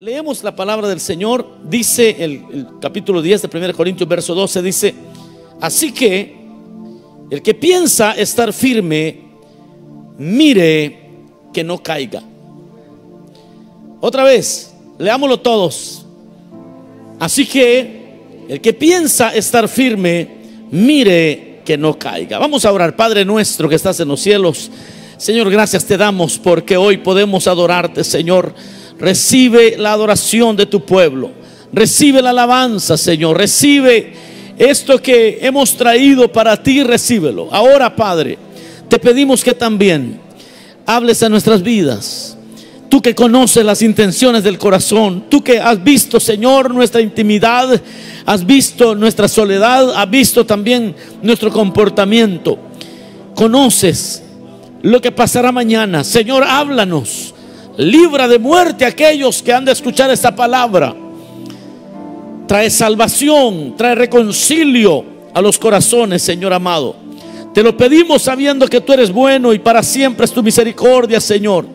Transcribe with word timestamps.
Leemos 0.00 0.44
la 0.44 0.54
palabra 0.54 0.86
del 0.86 1.00
Señor, 1.00 1.56
dice 1.64 2.14
el, 2.20 2.68
capítulo 2.80 3.20
10 3.20 3.42
de 3.42 3.58
1 3.58 3.74
Corintios, 3.74 4.08
verso 4.08 4.32
12, 4.32 4.62
dice, 4.62 4.94
así 5.60 5.90
que 5.90 6.36
el 7.28 7.42
que 7.42 7.52
piensa 7.52 8.12
estar 8.12 8.52
firme, 8.52 9.22
mire 10.16 11.00
que 11.52 11.64
no 11.64 11.82
caiga. 11.82 12.22
Otra 14.00 14.22
vez, 14.22 14.72
leámoslo 15.00 15.40
todos. 15.40 16.06
Así 17.18 17.44
que 17.44 18.20
el 18.48 18.60
que 18.60 18.74
piensa 18.74 19.34
estar 19.34 19.66
firme, 19.66 20.28
mire 20.70 21.62
que 21.64 21.76
no 21.76 21.98
caiga. 21.98 22.38
Vamos 22.38 22.64
a 22.64 22.72
orar, 22.72 22.94
Padre 22.94 23.24
nuestro 23.24 23.68
que 23.68 23.74
estás 23.74 23.98
en 23.98 24.06
los 24.06 24.20
cielos. 24.20 24.70
Señor, 25.16 25.50
gracias 25.50 25.84
te 25.84 25.96
damos 25.96 26.38
porque 26.38 26.76
hoy 26.76 26.98
podemos 26.98 27.48
adorarte, 27.48 28.04
Señor. 28.04 28.54
Recibe 28.98 29.76
la 29.78 29.92
adoración 29.92 30.56
de 30.56 30.66
tu 30.66 30.84
pueblo. 30.84 31.30
Recibe 31.72 32.22
la 32.22 32.30
alabanza, 32.30 32.96
Señor. 32.96 33.36
Recibe 33.36 34.12
esto 34.58 35.00
que 35.00 35.38
hemos 35.42 35.76
traído 35.76 36.30
para 36.32 36.60
ti, 36.60 36.82
recíbelo. 36.82 37.48
Ahora, 37.52 37.94
Padre, 37.94 38.38
te 38.88 38.98
pedimos 38.98 39.44
que 39.44 39.54
también 39.54 40.20
hables 40.84 41.22
a 41.22 41.28
nuestras 41.28 41.62
vidas. 41.62 42.36
Tú 42.88 43.02
que 43.02 43.14
conoces 43.14 43.64
las 43.64 43.82
intenciones 43.82 44.42
del 44.42 44.56
corazón, 44.56 45.26
tú 45.28 45.44
que 45.44 45.60
has 45.60 45.84
visto, 45.84 46.18
Señor, 46.18 46.74
nuestra 46.74 47.02
intimidad, 47.02 47.80
has 48.24 48.46
visto 48.46 48.94
nuestra 48.94 49.28
soledad, 49.28 49.92
has 49.94 50.10
visto 50.10 50.46
también 50.46 50.94
nuestro 51.22 51.52
comportamiento. 51.52 52.58
Conoces 53.34 54.22
lo 54.82 55.00
que 55.02 55.12
pasará 55.12 55.52
mañana. 55.52 56.02
Señor, 56.02 56.42
háblanos. 56.44 57.34
Libra 57.78 58.26
de 58.26 58.40
muerte 58.40 58.84
a 58.84 58.88
aquellos 58.88 59.40
que 59.40 59.52
han 59.52 59.64
de 59.64 59.70
escuchar 59.70 60.10
esta 60.10 60.34
palabra. 60.34 60.96
Trae 62.48 62.70
salvación, 62.70 63.76
trae 63.76 63.94
reconcilio 63.94 65.04
a 65.32 65.40
los 65.40 65.60
corazones, 65.60 66.20
Señor 66.20 66.52
amado. 66.52 66.96
Te 67.54 67.62
lo 67.62 67.76
pedimos 67.76 68.22
sabiendo 68.22 68.66
que 68.66 68.80
tú 68.80 68.92
eres 68.92 69.12
bueno 69.12 69.54
y 69.54 69.60
para 69.60 69.84
siempre 69.84 70.24
es 70.24 70.32
tu 70.32 70.42
misericordia, 70.42 71.20
Señor. 71.20 71.66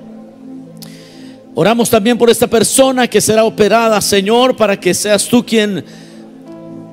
Oramos 1.56 1.90
también 1.90 2.18
por 2.18 2.30
esta 2.30 2.48
persona 2.48 3.08
que 3.08 3.22
será 3.22 3.46
operada, 3.46 4.02
Señor, 4.02 4.58
para 4.58 4.78
que 4.78 4.94
seas 4.94 5.26
tú 5.26 5.46
quien 5.46 5.86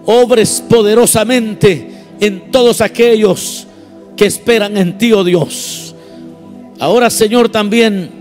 obres 0.06 0.62
poderosamente 0.68 1.90
en 2.20 2.52
todos 2.52 2.80
aquellos 2.80 3.66
que 4.16 4.26
esperan 4.26 4.76
en 4.76 4.96
ti, 4.96 5.12
oh 5.12 5.24
Dios. 5.24 5.96
Ahora, 6.78 7.10
Señor, 7.10 7.48
también 7.48 8.19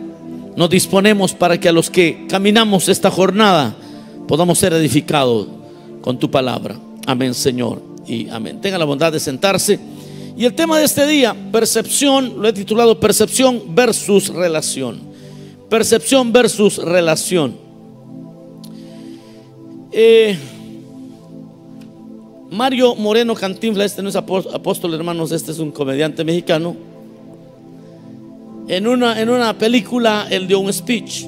nos 0.60 0.70
disponemos 0.70 1.32
para 1.32 1.58
que 1.58 1.70
a 1.70 1.72
los 1.72 1.90
que 1.90 2.26
caminamos 2.28 2.90
esta 2.90 3.10
jornada 3.10 3.74
podamos 4.28 4.60
ser 4.60 4.74
edificados 4.74 5.48
con 6.02 6.20
tu 6.20 6.30
palabra. 6.30 6.78
Amén, 7.08 7.34
Señor. 7.34 7.82
Y 8.06 8.28
amén. 8.28 8.60
Tenga 8.60 8.78
la 8.78 8.84
bondad 8.84 9.10
de 9.10 9.22
sentarse. 9.22 9.80
Y 10.36 10.44
el 10.44 10.54
tema 10.54 10.78
de 10.78 10.84
este 10.84 11.08
día, 11.08 11.34
percepción, 11.54 12.42
lo 12.42 12.50
he 12.50 12.52
titulado 12.52 13.00
percepción 13.00 13.74
versus 13.74 14.28
relación. 14.34 15.00
Percepción 15.70 16.34
versus 16.34 16.76
relación. 16.80 17.56
Eh, 19.94 20.38
Mario 22.52 22.96
Moreno 22.96 23.34
Cantinfla, 23.34 23.86
este 23.86 24.04
no 24.04 24.10
es 24.10 24.18
apóstol, 24.18 24.94
hermanos, 24.94 25.32
este 25.32 25.54
es 25.54 25.60
un 25.60 25.72
comediante 25.72 26.26
mexicano. 26.26 26.76
En 28.70 28.88
una, 28.88 29.20
en 29.20 29.30
una 29.30 29.58
película 29.58 30.28
él 30.30 30.48
dio 30.48 30.60
un 30.60 30.72
speech. 30.72 31.26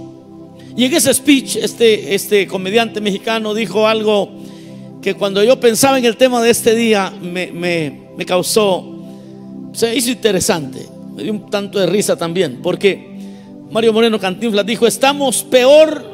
Y 0.78 0.86
en 0.86 0.94
ese 0.94 1.14
speech 1.14 1.58
este, 1.58 2.16
este 2.16 2.48
comediante 2.48 3.02
mexicano 3.02 3.54
dijo 3.54 3.88
algo 3.88 4.30
que 5.02 5.16
cuando 5.16 5.44
yo 5.44 5.60
pensaba 5.60 5.98
en 5.98 6.06
el 6.06 6.16
tema 6.16 6.42
de 6.42 6.52
este 6.52 6.76
día 6.76 7.12
me, 7.22 7.52
me, 7.52 8.02
me 8.16 8.26
causó, 8.26 8.86
se 9.74 9.96
hizo 9.96 10.12
interesante, 10.12 10.88
me 11.16 11.24
dio 11.24 11.34
un 11.34 11.50
tanto 11.50 11.80
de 11.80 11.88
risa 11.88 12.16
también, 12.16 12.60
porque 12.62 13.10
Mario 13.72 13.92
Moreno 13.92 14.20
Cantinflas 14.20 14.66
dijo, 14.66 14.86
estamos 14.86 15.44
peor, 15.44 16.06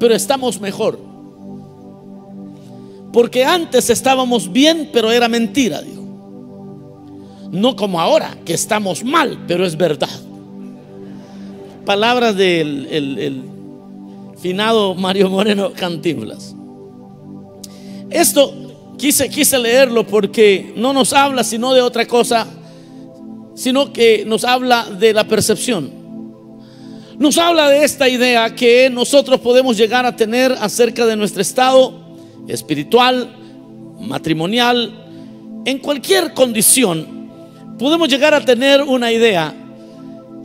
pero 0.00 0.14
estamos 0.14 0.60
mejor. 0.60 0.98
Porque 3.12 3.44
antes 3.44 3.88
estábamos 3.90 4.52
bien, 4.52 4.90
pero 4.92 5.12
era 5.12 5.28
mentira, 5.28 5.80
dijo. 5.80 6.03
No 7.54 7.76
como 7.76 8.00
ahora, 8.00 8.36
que 8.44 8.52
estamos 8.52 9.04
mal, 9.04 9.44
pero 9.46 9.64
es 9.64 9.76
verdad. 9.76 10.10
Palabras 11.86 12.34
del 12.36 12.88
el, 12.90 13.18
el 13.18 13.42
finado 14.38 14.96
Mario 14.96 15.30
Moreno 15.30 15.72
Cantinflas. 15.72 16.56
Esto 18.10 18.52
quise, 18.98 19.28
quise 19.28 19.56
leerlo 19.58 20.04
porque 20.04 20.72
no 20.76 20.92
nos 20.92 21.12
habla 21.12 21.44
sino 21.44 21.72
de 21.72 21.80
otra 21.80 22.06
cosa, 22.06 22.46
sino 23.54 23.92
que 23.92 24.24
nos 24.26 24.44
habla 24.44 24.86
de 24.86 25.12
la 25.12 25.22
percepción. 25.28 25.92
Nos 27.18 27.38
habla 27.38 27.68
de 27.68 27.84
esta 27.84 28.08
idea 28.08 28.52
que 28.56 28.90
nosotros 28.90 29.38
podemos 29.38 29.76
llegar 29.76 30.04
a 30.04 30.16
tener 30.16 30.50
acerca 30.60 31.06
de 31.06 31.14
nuestro 31.14 31.40
estado 31.40 32.16
espiritual, 32.48 33.32
matrimonial, 34.00 35.62
en 35.64 35.78
cualquier 35.78 36.34
condición, 36.34 37.23
podemos 37.78 38.08
llegar 38.08 38.34
a 38.34 38.44
tener 38.44 38.82
una 38.82 39.12
idea 39.12 39.54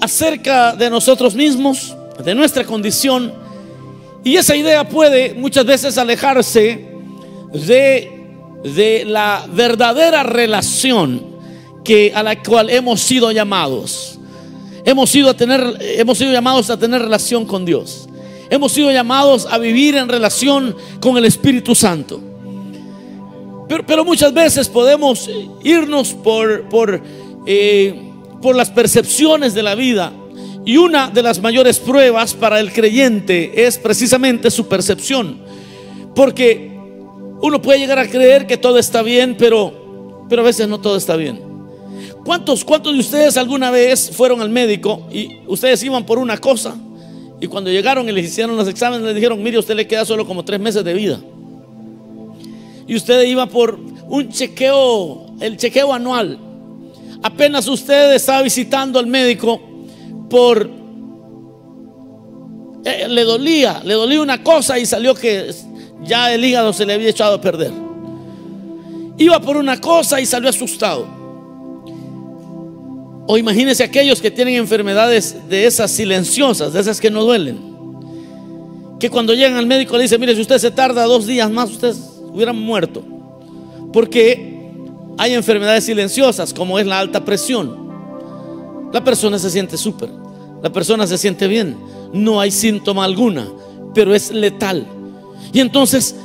acerca 0.02 0.74
de 0.74 0.90
nosotros 0.90 1.36
mismos, 1.36 1.96
de 2.24 2.36
nuestra 2.36 2.64
condición, 2.64 3.34
y 4.24 4.36
esa 4.36 4.56
idea 4.56 4.88
puede 4.88 5.34
muchas 5.34 5.66
veces 5.66 5.98
alejarse 5.98 6.88
de, 7.54 8.12
de 8.64 9.06
la 9.06 9.46
verdadera 9.52 10.24
relación 10.24 11.30
que, 11.84 12.12
a 12.14 12.22
la 12.24 12.42
cual 12.42 12.70
hemos 12.70 13.00
sido 13.00 13.32
llamados. 13.32 14.20
Hemos 14.86 15.10
sido, 15.10 15.30
a 15.30 15.34
tener, 15.34 15.78
hemos 15.80 16.18
sido 16.18 16.32
llamados 16.32 16.70
a 16.70 16.78
tener 16.78 17.02
relación 17.02 17.46
con 17.46 17.66
Dios. 17.66 18.08
Hemos 18.50 18.72
sido 18.72 18.92
llamados 18.92 19.48
a 19.50 19.58
vivir 19.58 19.96
en 19.96 20.10
relación 20.10 20.76
con 21.00 21.18
el 21.18 21.26
Espíritu 21.26 21.76
Santo. 21.76 22.20
Pero, 23.68 23.86
pero 23.86 24.04
muchas 24.04 24.34
veces 24.34 24.68
podemos 24.68 25.30
irnos 25.64 26.14
por, 26.14 26.68
por, 26.70 27.02
eh, 27.46 28.12
por 28.42 28.56
las 28.56 28.70
percepciones 28.70 29.54
de 29.54 29.64
la 29.64 29.76
vida. 29.76 30.14
Y 30.66 30.78
una 30.78 31.10
de 31.10 31.24
las 31.24 31.42
mayores 31.42 31.80
pruebas 31.80 32.34
para 32.34 32.60
el 32.60 32.72
creyente 32.72 33.66
es 33.66 33.78
precisamente 33.78 34.52
su 34.52 34.68
percepción. 34.68 35.42
Porque 36.16 36.72
uno 37.42 37.62
puede 37.62 37.80
llegar 37.80 38.00
a 38.00 38.08
creer 38.08 38.46
que 38.46 38.58
todo 38.58 38.78
está 38.78 39.02
bien, 39.02 39.36
pero, 39.38 40.26
pero 40.30 40.42
a 40.42 40.46
veces 40.46 40.68
no 40.68 40.80
todo 40.80 40.98
está 40.98 41.16
bien. 41.16 41.42
¿Cuántos, 42.26 42.66
¿Cuántos 42.66 42.94
de 42.94 43.00
ustedes 43.00 43.38
alguna 43.38 43.72
vez 43.72 44.12
fueron 44.14 44.42
al 44.42 44.50
médico 44.50 45.08
y 45.12 45.40
ustedes 45.48 45.82
iban 45.84 46.06
por 46.06 46.20
una 46.20 46.38
cosa? 46.38 46.76
Y 47.42 47.48
cuando 47.48 47.72
llegaron 47.72 48.08
y 48.10 48.12
les 48.12 48.26
hicieron 48.26 48.58
los 48.58 48.68
exámenes, 48.68 49.06
les 49.06 49.16
dijeron, 49.16 49.42
mire, 49.42 49.58
usted 49.58 49.76
le 49.76 49.88
queda 49.88 50.04
solo 50.04 50.28
como 50.28 50.44
tres 50.44 50.60
meses 50.60 50.84
de 50.84 50.94
vida. 50.94 51.20
Y 52.86 52.96
usted 52.96 53.24
iba 53.24 53.46
por 53.46 53.80
un 54.08 54.30
chequeo, 54.30 55.28
el 55.40 55.56
chequeo 55.56 55.94
anual. 55.94 56.38
Apenas 57.22 57.68
usted 57.68 58.14
estaba 58.14 58.42
visitando 58.42 59.00
al 59.00 59.08
médico 59.08 59.60
por... 60.30 60.70
Eh, 62.86 63.08
le 63.10 63.24
dolía, 63.24 63.82
le 63.84 63.94
dolía 63.94 64.22
una 64.22 64.42
cosa 64.42 64.80
y 64.80 64.86
salió 64.86 65.14
que 65.14 65.54
ya 66.04 66.34
el 66.34 66.44
hígado 66.46 66.72
se 66.72 66.86
le 66.86 66.94
había 66.94 67.10
echado 67.10 67.36
a 67.36 67.42
perder. 67.42 67.72
Iba 69.18 69.42
por 69.42 69.58
una 69.58 69.82
cosa 69.82 70.22
y 70.22 70.26
salió 70.26 70.50
asustado. 70.50 71.06
O 73.28 73.38
imagínense 73.38 73.84
aquellos 73.84 74.22
que 74.22 74.32
tienen 74.32 74.56
enfermedades 74.56 75.36
de 75.50 75.68
esas 75.68 75.92
silenciosas, 75.92 76.74
de 76.74 76.80
esas 76.80 77.02
que 77.02 77.12
no 77.12 77.24
duelen. 77.24 77.60
Que 78.98 79.10
cuando 79.10 79.34
llegan 79.34 79.56
al 79.56 79.66
médico 79.68 79.98
le 79.98 80.04
dicen, 80.04 80.20
mire, 80.20 80.36
si 80.36 80.42
usted 80.42 80.58
se 80.58 80.72
tarda 80.72 81.04
dos 81.04 81.28
días 81.28 81.52
más, 81.52 81.70
ustedes 81.70 82.00
hubieran 82.34 82.58
muerto. 82.58 83.04
Porque 83.92 84.59
hay 85.20 85.34
enfermedades 85.34 85.84
silenciosas, 85.84 86.54
como 86.54 86.80
es 86.80 86.88
la 86.88 86.98
alta 86.98 87.26
presión. 87.26 87.90
La 88.94 89.04
persona 89.04 89.38
se 89.38 89.52
siente 89.52 89.78
súper, 89.78 90.10
la 90.64 90.72
persona 90.72 91.06
se 91.06 91.18
siente 91.18 91.46
bien, 91.50 91.76
no 92.14 92.40
hay 92.40 92.52
síntoma 92.52 93.04
alguna, 93.04 93.46
pero 93.94 94.16
es 94.16 94.32
letal. 94.32 94.88
Y 95.52 95.60
entonces, 95.60 96.16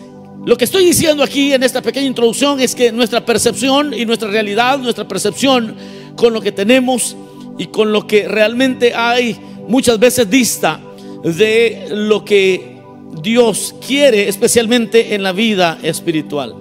lo 0.47 0.57
que 0.57 0.65
estoy 0.65 0.85
diciendo 0.85 1.25
aquí 1.25 1.53
en 1.53 1.65
esta 1.65 1.83
pequeña 1.83 2.07
introducción 2.07 2.61
es 2.61 2.77
que 2.77 2.93
nuestra 2.93 3.27
percepción 3.27 3.93
y 3.93 4.07
nuestra 4.07 4.31
realidad, 4.31 4.79
nuestra 4.79 5.09
percepción 5.09 5.75
con 6.15 6.33
lo 6.33 6.41
que 6.41 6.53
tenemos 6.53 7.17
y 7.59 7.67
con 7.67 7.93
lo 7.93 8.07
que 8.07 8.29
realmente 8.29 8.95
hay 8.95 9.37
muchas 9.67 9.99
veces 9.99 10.31
dista 10.31 10.81
de 11.25 11.89
lo 11.91 12.25
que 12.25 12.81
Dios 13.21 13.75
quiere, 13.85 14.29
especialmente 14.29 15.17
en 15.17 15.25
la 15.25 15.33
vida 15.33 15.81
espiritual. 15.83 16.55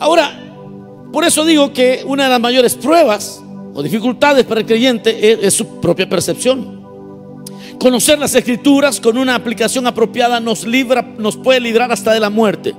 Ahora, 0.00 0.47
por 1.12 1.24
eso 1.24 1.44
digo 1.44 1.72
que 1.72 2.02
una 2.06 2.24
de 2.24 2.30
las 2.30 2.40
mayores 2.40 2.74
pruebas 2.74 3.42
o 3.74 3.82
dificultades 3.82 4.44
para 4.44 4.60
el 4.60 4.66
creyente 4.66 5.46
es, 5.46 5.54
su 5.54 5.80
propia 5.80 6.08
percepción. 6.08 6.78
Conocer 7.78 8.18
las 8.18 8.34
escrituras 8.34 9.00
con 9.00 9.16
una 9.16 9.34
aplicación 9.34 9.86
apropiada 9.86 10.40
nos 10.40 10.66
libra, 10.66 11.02
nos 11.02 11.36
puede 11.36 11.60
librar 11.60 11.92
hasta 11.92 12.12
de 12.12 12.20
la 12.20 12.28
muerte. 12.28 12.74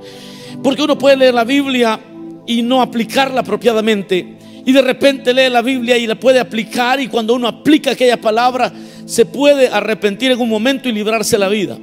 Porque 0.62 0.82
uno 0.82 0.98
puede 0.98 1.16
leer 1.16 1.34
la 1.34 1.44
Biblia 1.44 1.98
y 2.46 2.62
no 2.62 2.82
aplicarla 2.82 3.40
apropiadamente. 3.40 4.36
Y 4.66 4.72
de 4.72 4.82
repente 4.82 5.32
lee 5.32 5.48
la 5.48 5.62
Biblia 5.62 5.96
y 5.96 6.06
la 6.06 6.16
puede 6.16 6.38
aplicar 6.38 7.00
y 7.00 7.08
cuando 7.08 7.34
uno 7.34 7.48
aplica 7.48 7.92
aquella 7.92 8.20
palabra 8.20 8.70
se 9.06 9.24
puede 9.24 9.68
arrepentir 9.68 10.32
en 10.32 10.40
un 10.40 10.48
momento 10.48 10.88
y 10.88 10.92
librarse 10.92 11.38
la 11.38 11.48
vida. 11.48 11.78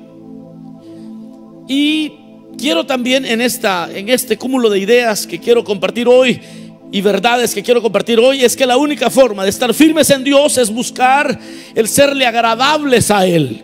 Y 1.67 2.26
quiero 2.57 2.85
también 2.85 3.25
en, 3.25 3.41
esta, 3.41 3.89
en 3.93 4.09
este 4.09 4.37
cúmulo 4.37 4.69
de 4.69 4.79
ideas 4.79 5.27
que 5.27 5.39
quiero 5.39 5.63
compartir 5.63 6.07
hoy 6.07 6.39
y 6.91 7.01
verdades 7.01 7.53
que 7.53 7.63
quiero 7.63 7.81
compartir 7.81 8.19
hoy 8.19 8.43
es 8.43 8.55
que 8.55 8.65
la 8.65 8.77
única 8.77 9.09
forma 9.09 9.43
de 9.43 9.49
estar 9.49 9.73
firmes 9.73 10.09
en 10.09 10.23
Dios 10.23 10.57
es 10.57 10.71
buscar 10.71 11.37
el 11.75 11.87
serle 11.87 12.25
agradables 12.25 13.11
a 13.11 13.25
Él. 13.25 13.63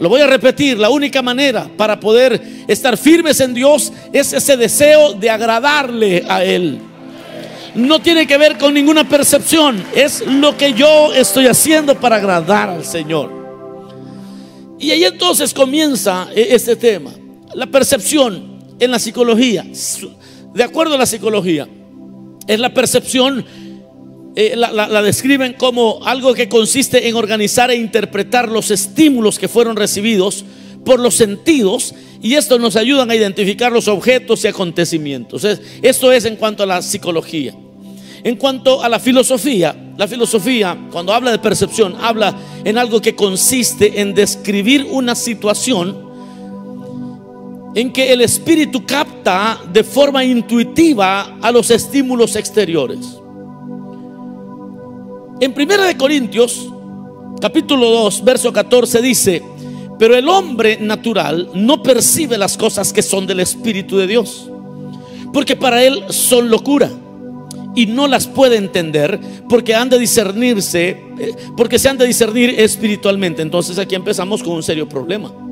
Lo 0.00 0.08
voy 0.08 0.20
a 0.20 0.26
repetir, 0.26 0.78
la 0.78 0.90
única 0.90 1.22
manera 1.22 1.68
para 1.76 1.98
poder 1.98 2.40
estar 2.66 2.96
firmes 2.96 3.40
en 3.40 3.54
Dios 3.54 3.92
es 4.12 4.32
ese 4.32 4.56
deseo 4.56 5.14
de 5.14 5.30
agradarle 5.30 6.24
a 6.28 6.44
Él. 6.44 6.78
No 7.74 8.00
tiene 8.00 8.26
que 8.26 8.38
ver 8.38 8.56
con 8.56 8.72
ninguna 8.72 9.06
percepción, 9.06 9.82
es 9.94 10.24
lo 10.26 10.56
que 10.56 10.72
yo 10.72 11.12
estoy 11.12 11.46
haciendo 11.46 11.94
para 11.98 12.16
agradar 12.16 12.70
al 12.70 12.84
Señor. 12.84 13.30
Y 14.78 14.90
ahí 14.90 15.04
entonces 15.04 15.52
comienza 15.52 16.28
e-, 16.34 16.48
este 16.54 16.76
tema, 16.76 17.12
la 17.54 17.66
percepción 17.66 18.56
en 18.78 18.90
la 18.90 18.98
psicología. 18.98 19.66
De 20.54 20.64
acuerdo 20.64 20.94
a 20.94 20.98
la 20.98 21.06
psicología, 21.06 21.68
es 22.46 22.60
la 22.60 22.72
percepción, 22.72 23.44
eh, 24.36 24.54
la, 24.56 25.02
describen 25.02 25.54
como 25.54 26.00
algo 26.04 26.34
que 26.34 26.48
consiste 26.48 27.08
en 27.08 27.16
organizar 27.16 27.70
e 27.70 27.76
interpretar 27.76 28.48
los 28.48 28.70
estímulos 28.70 29.38
que 29.38 29.48
fueron 29.48 29.76
recibidos 29.76 30.44
por 30.84 31.00
los 31.00 31.14
sentidos 31.14 31.94
y 32.22 32.34
esto 32.34 32.58
nos 32.58 32.76
ayuda 32.76 33.04
a 33.08 33.14
identificar 33.14 33.72
los 33.72 33.88
objetos 33.88 34.44
y 34.44 34.48
acontecimientos. 34.48 35.44
esto 35.82 36.12
es 36.12 36.24
en 36.24 36.36
cuanto 36.36 36.62
a 36.62 36.66
la 36.66 36.82
psicología. 36.82 37.54
En 38.22 38.36
cuanto 38.36 38.82
a 38.82 38.88
la 38.88 38.98
filosofía, 38.98 39.76
la 39.96 40.08
filosofía 40.08 40.76
cuando 40.90 41.12
habla 41.12 41.30
de 41.30 41.38
percepción 41.38 41.96
habla 42.00 42.36
en 42.64 42.78
algo 42.78 43.00
que 43.00 43.14
consiste 43.14 44.00
en 44.00 44.14
describir 44.14 44.86
una 44.90 45.14
situación 45.14 46.05
en 47.76 47.92
que 47.92 48.10
el 48.10 48.22
espíritu 48.22 48.86
capta 48.86 49.60
de 49.70 49.84
forma 49.84 50.24
intuitiva 50.24 51.36
a 51.42 51.52
los 51.52 51.70
estímulos 51.70 52.34
exteriores. 52.34 53.20
En 55.40 55.52
1 55.54 55.98
Corintios, 55.98 56.72
capítulo 57.38 57.90
2, 57.90 58.24
verso 58.24 58.50
14 58.50 59.02
dice, 59.02 59.42
pero 59.98 60.16
el 60.16 60.26
hombre 60.26 60.78
natural 60.80 61.50
no 61.52 61.82
percibe 61.82 62.38
las 62.38 62.56
cosas 62.56 62.94
que 62.94 63.02
son 63.02 63.26
del 63.26 63.40
Espíritu 63.40 63.98
de 63.98 64.06
Dios, 64.06 64.50
porque 65.34 65.54
para 65.54 65.84
él 65.84 66.02
son 66.08 66.48
locura 66.48 66.90
y 67.74 67.84
no 67.84 68.08
las 68.08 68.26
puede 68.26 68.56
entender 68.56 69.20
porque 69.50 69.74
han 69.74 69.90
de 69.90 69.98
discernirse, 69.98 70.98
eh, 71.18 71.34
porque 71.54 71.78
se 71.78 71.90
han 71.90 71.98
de 71.98 72.06
discernir 72.06 72.58
espiritualmente. 72.58 73.42
Entonces 73.42 73.78
aquí 73.78 73.94
empezamos 73.94 74.42
con 74.42 74.54
un 74.54 74.62
serio 74.62 74.88
problema. 74.88 75.45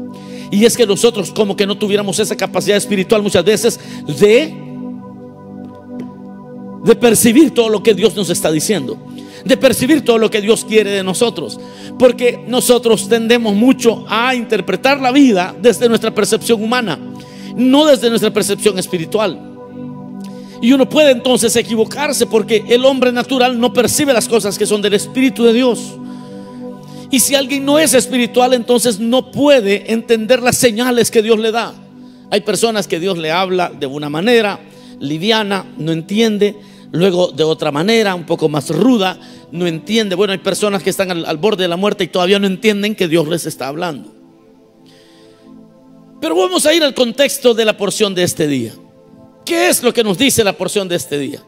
Y 0.51 0.65
es 0.65 0.77
que 0.77 0.87
nosotros 0.87 1.31
como 1.31 1.57
que 1.57 1.67
no 1.67 1.77
tuviéramos 1.77 2.19
esa 2.19 2.37
capacidad 2.37 2.77
espiritual 2.77 3.23
muchas 3.23 3.45
veces 3.45 3.81
de 4.21 4.65
de 6.85 6.95
percibir 6.95 7.53
todo 7.53 7.71
lo 7.71 7.83
que 7.83 7.95
Dios 7.95 8.15
nos 8.15 8.29
está 8.29 8.53
diciendo, 8.53 8.99
de 9.45 9.57
percibir 9.57 10.05
todo 10.05 10.19
lo 10.19 10.31
que 10.31 10.43
Dios 10.43 10.67
quiere 10.67 10.91
de 10.91 11.03
nosotros, 11.03 11.59
porque 11.99 12.45
nosotros 12.47 13.09
tendemos 13.09 13.55
mucho 13.55 14.05
a 14.07 14.35
interpretar 14.35 15.01
la 15.01 15.11
vida 15.11 15.55
desde 15.61 15.89
nuestra 15.89 16.15
percepción 16.15 16.63
humana, 16.63 16.99
no 17.57 17.87
desde 17.87 18.11
nuestra 18.11 18.31
percepción 18.31 18.79
espiritual. 18.79 19.53
Y 20.61 20.73
uno 20.73 20.89
puede 20.89 21.11
entonces 21.11 21.57
equivocarse 21.57 22.27
porque 22.27 22.65
el 22.69 22.85
hombre 22.85 23.13
natural 23.13 23.59
no 23.59 23.73
percibe 23.73 24.13
las 24.13 24.29
cosas 24.29 24.59
que 24.59 24.67
son 24.67 24.83
del 24.83 24.95
Espíritu 24.95 25.45
de 25.45 25.55
Dios. 25.55 25.95
Y 27.15 27.21
si 27.21 27.37
alguien 27.37 27.65
no 27.65 27.79
es 27.79 27.95
espiritual, 27.95 28.55
entonces 28.55 28.99
no 28.99 29.31
puede 29.31 29.93
entender 29.93 30.43
las 30.43 30.57
señales 30.57 31.13
que 31.13 31.23
Dios 31.23 31.39
le 31.39 31.53
da. 31.53 31.73
Hay 32.29 32.41
personas 32.41 32.89
que 32.89 32.99
Dios 32.99 33.19
le 33.19 33.31
habla 33.31 33.69
de 33.71 33.87
una 33.87 34.11
manera 34.11 34.59
liviana, 34.99 35.65
no 35.79 35.93
entiende, 35.93 36.57
luego 36.91 37.29
de 37.29 37.45
otra 37.45 37.71
manera, 37.71 38.17
un 38.17 38.27
poco 38.27 38.49
más 38.49 38.69
ruda, 38.71 39.17
no 39.53 39.65
entiende. 39.69 40.17
Bueno, 40.17 40.33
hay 40.33 40.41
personas 40.41 40.83
que 40.83 40.91
están 40.91 41.13
al, 41.13 41.37
borde 41.37 41.63
de 41.63 41.69
la 41.69 41.77
muerte 41.77 42.03
y 42.03 42.09
todavía 42.09 42.41
no 42.41 42.49
entienden 42.49 42.97
que 42.97 43.07
Dios 43.07 43.29
les 43.29 43.47
está 43.47 43.69
hablando. 43.69 44.13
Pero 46.21 46.35
vamos 46.35 46.67
a 46.67 46.75
ir 46.75 46.83
al 46.83 46.95
contexto 46.95 47.55
de 47.55 47.65
la 47.65 47.77
porción 47.77 48.13
de 48.13 48.25
este 48.25 48.49
día. 48.49 48.73
¿Qué 49.47 49.69
es 49.69 49.85
lo 49.85 49.95
que 49.95 50.03
nos 50.03 50.19
dice 50.19 50.43
la 50.43 50.55
porción 50.55 50.89
de 50.89 50.97
este 50.97 51.17
día? 51.17 51.45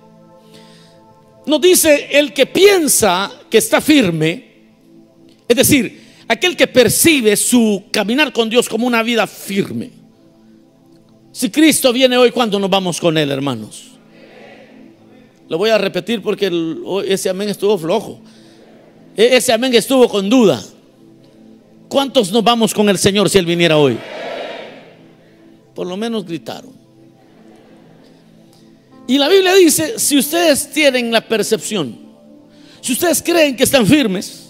Nos 1.44 1.60
dice 1.60 2.10
el 2.12 2.32
que 2.32 2.46
piensa 2.46 3.32
que 3.50 3.58
está 3.58 3.80
firme, 3.80 4.54
es 5.48 5.56
decir, 5.56 6.02
aquel 6.28 6.56
que 6.56 6.66
percibe 6.66 7.37
su 7.37 7.84
caminar 7.90 8.32
con 8.32 8.50
Dios 8.50 8.69
como 8.69 8.87
una 8.87 9.02
vida 9.02 9.26
firme. 9.26 9.90
Si 11.32 11.50
Cristo 11.50 11.93
viene 11.93 12.16
hoy, 12.16 12.31
¿cuándo 12.31 12.58
nos 12.58 12.70
vamos 12.70 13.00
con 13.00 13.16
Él, 13.19 13.31
hermanos? 13.31 13.93
Lo 15.48 15.58
voy 15.58 15.70
a 15.70 15.78
repetir 15.78 16.22
porque 16.22 16.50
ese 17.06 17.28
amén 17.28 17.48
estuvo 17.48 17.78
flojo. 17.78 18.20
E, 19.16 19.37
ese 19.37 19.52
amén 19.52 19.75
estuvo 19.75 20.08
con 20.08 20.28
duda. 20.28 20.62
¿Cuántos 21.88 22.32
nos 22.32 22.42
vamos 22.42 22.75
con 22.75 22.88
el 22.88 22.99
Señor 22.99 23.31
si 23.31 23.38
Él 23.38 23.46
viniera 23.46 23.76
hoy? 23.76 23.96
Por 25.75 25.87
lo 25.87 25.96
menos 25.96 26.25
gritaron. 26.25 26.75
Y 29.06 29.19
la 29.19 29.28
Biblia 29.28 29.54
dice, 29.54 29.99
si 29.99 30.19
ustedes 30.19 30.70
tienen 30.72 31.12
la 31.12 31.20
percepción, 31.20 31.96
si 32.81 32.92
ustedes 32.92 33.22
creen 33.22 33.54
que 33.54 33.62
están 33.62 33.87
firmes, 33.87 34.45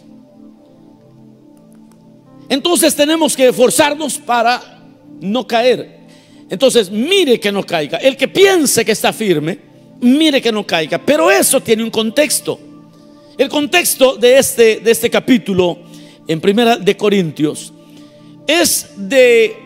entonces 2.49 2.95
tenemos 2.95 3.37
que 3.37 3.49
esforzarnos 3.49 4.19
para 4.19 4.81
no 5.21 5.47
caer. 5.47 5.97
Entonces, 6.49 6.91
mire 6.91 7.41
que 7.41 7.51
no 7.51 7.65
caiga. 7.65 7.99
El 7.99 8.17
que 8.17 8.29
piense 8.29 8.85
que 8.85 8.93
está 8.93 9.13
firme, 9.13 9.59
mire 10.01 10.41
que 10.41 10.53
no 10.53 10.65
caiga. 10.65 10.99
Pero 10.99 11.31
eso 11.31 11.61
tiene 11.61 11.83
un 11.83 11.91
contexto. 11.91 12.59
El 13.37 13.49
contexto 13.49 14.17
de 14.17 14.39
este, 14.39 14.81
de 14.81 14.91
este 14.91 15.11
capítulo 15.11 15.79
en 16.27 16.41
Primera 16.41 16.77
de 16.77 16.97
Corintios 16.97 17.73
es 18.47 18.91
de 18.97 19.57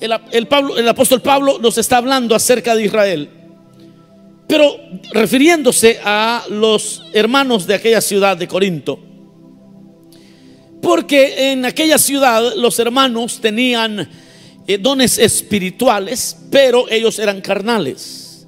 el, 0.00 0.46
Pablo, 0.46 0.76
el 0.76 0.88
apóstol 0.88 1.20
Pablo 1.20 1.58
nos 1.58 1.78
está 1.78 1.96
hablando 1.96 2.34
acerca 2.34 2.74
de 2.74 2.84
Israel, 2.84 3.30
pero 4.46 4.76
refiriéndose 5.12 5.98
a 6.04 6.44
los 6.50 7.02
hermanos 7.12 7.66
de 7.66 7.74
aquella 7.74 8.00
ciudad 8.00 8.36
de 8.36 8.46
Corinto. 8.46 9.00
Porque 10.82 11.52
en 11.52 11.64
aquella 11.64 11.98
ciudad 11.98 12.54
los 12.56 12.78
hermanos 12.78 13.40
tenían 13.40 14.08
eh, 14.66 14.78
dones 14.78 15.18
espirituales, 15.18 16.36
pero 16.50 16.88
ellos 16.90 17.18
eran 17.18 17.40
carnales. 17.40 18.46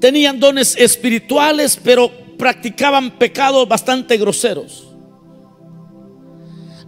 Tenían 0.00 0.38
dones 0.38 0.76
espirituales, 0.76 1.78
pero 1.82 2.10
practicaban 2.36 3.18
pecados 3.18 3.66
bastante 3.66 4.16
groseros. 4.18 4.88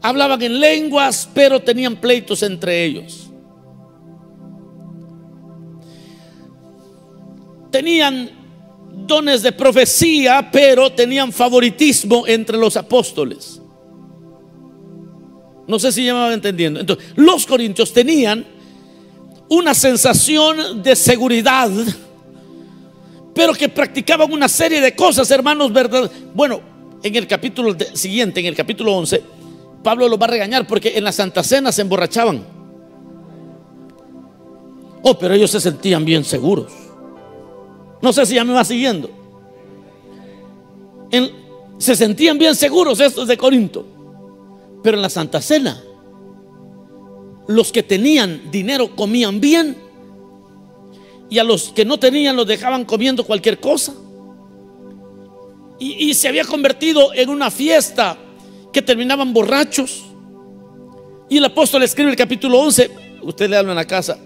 Hablaban 0.03 0.43
en 0.43 0.61
lenguas, 0.61 1.29
pero 1.33 1.61
tenían 1.61 1.97
pleitos 1.97 2.43
entre 2.43 2.85
ellos. 2.85 3.31
Tenían 7.71 8.31
dones 9.07 9.43
de 9.43 9.53
profecía, 9.53 10.51
pero 10.53 10.93
tenían 10.93 11.33
favoritismo 11.33 12.27
entre 12.27 12.57
los 12.57 12.77
apóstoles. 12.77 13.61
No 15.67 15.79
sé 15.79 15.93
si 15.93 16.05
ya 16.05 16.15
me 16.15 16.21
van 16.21 16.33
entendiendo. 16.33 16.81
Entonces, 16.81 17.07
los 17.17 17.47
corintios 17.47 17.93
tenían 17.93 18.45
una 19.49 19.75
sensación 19.75 20.83
de 20.83 20.97
seguridad, 20.97 21.71
pero 23.35 23.53
que 23.53 23.69
practicaban 23.69 24.33
una 24.33 24.49
serie 24.49 24.81
de 24.81 24.95
cosas, 24.95 25.31
hermanos, 25.31 25.73
¿verdad? 25.73 26.11
Bueno, 26.35 26.61
en 27.03 27.15
el 27.15 27.27
capítulo 27.27 27.77
siguiente, 27.95 28.41
en 28.41 28.47
el 28.47 28.55
capítulo 28.55 28.95
11, 28.97 29.23
Pablo 29.83 30.09
los 30.09 30.21
va 30.21 30.25
a 30.25 30.31
regañar 30.31 30.67
porque 30.67 30.97
en 30.97 31.05
la 31.05 31.13
Santa 31.13 31.43
Cena 31.43 31.71
se 31.71 31.83
emborrachaban. 31.83 32.45
Oh, 35.03 35.17
pero 35.19 35.35
ellos 35.35 35.51
se 35.51 35.61
sentían 35.61 36.05
bien 36.05 36.25
seguros. 36.25 36.73
No 38.03 38.13
sé 38.13 38.27
si 38.27 38.35
ya 38.35 38.45
me 38.45 38.53
va 38.53 38.65
siguiendo. 38.65 39.11
se 41.79 41.95
sentían 41.95 42.39
bien 42.39 42.55
seguros 42.57 42.99
estos 43.01 43.29
de 43.29 43.37
Corinto. 43.37 43.96
Pero 44.87 44.99
en 44.99 45.03
la 45.03 45.11
Santa 45.11 45.43
Cena, 45.43 45.83
los 47.49 47.73
que 47.73 47.83
tenían 47.83 48.53
dinero 48.53 48.95
comían 48.95 49.41
bien 49.41 49.77
y 51.29 51.41
a 51.41 51.43
los 51.43 51.71
que 51.71 51.85
no 51.85 51.99
tenían 51.99 52.37
los 52.37 52.47
dejaban 52.47 52.85
comiendo 52.85 53.25
cualquier 53.25 53.59
cosa. 53.59 53.95
Y, 55.81 56.15
se 56.15 56.29
había 56.29 56.45
convertido 56.45 57.13
en 57.15 57.31
una 57.31 57.51
fiesta 57.51 58.17
que 58.73 58.81
terminaban 58.81 59.33
borrachos. 59.33 60.05
Y 61.29 61.39
el 61.39 61.45
apóstol 61.47 61.83
escribe 61.83 62.11
el 62.11 62.17
capítulo 62.17 62.61
11, 62.61 62.89
usted 63.23 63.51
le 63.51 63.57
habla 63.57 63.73
en 63.73 63.77
la 63.79 63.87
casa. 63.87 64.17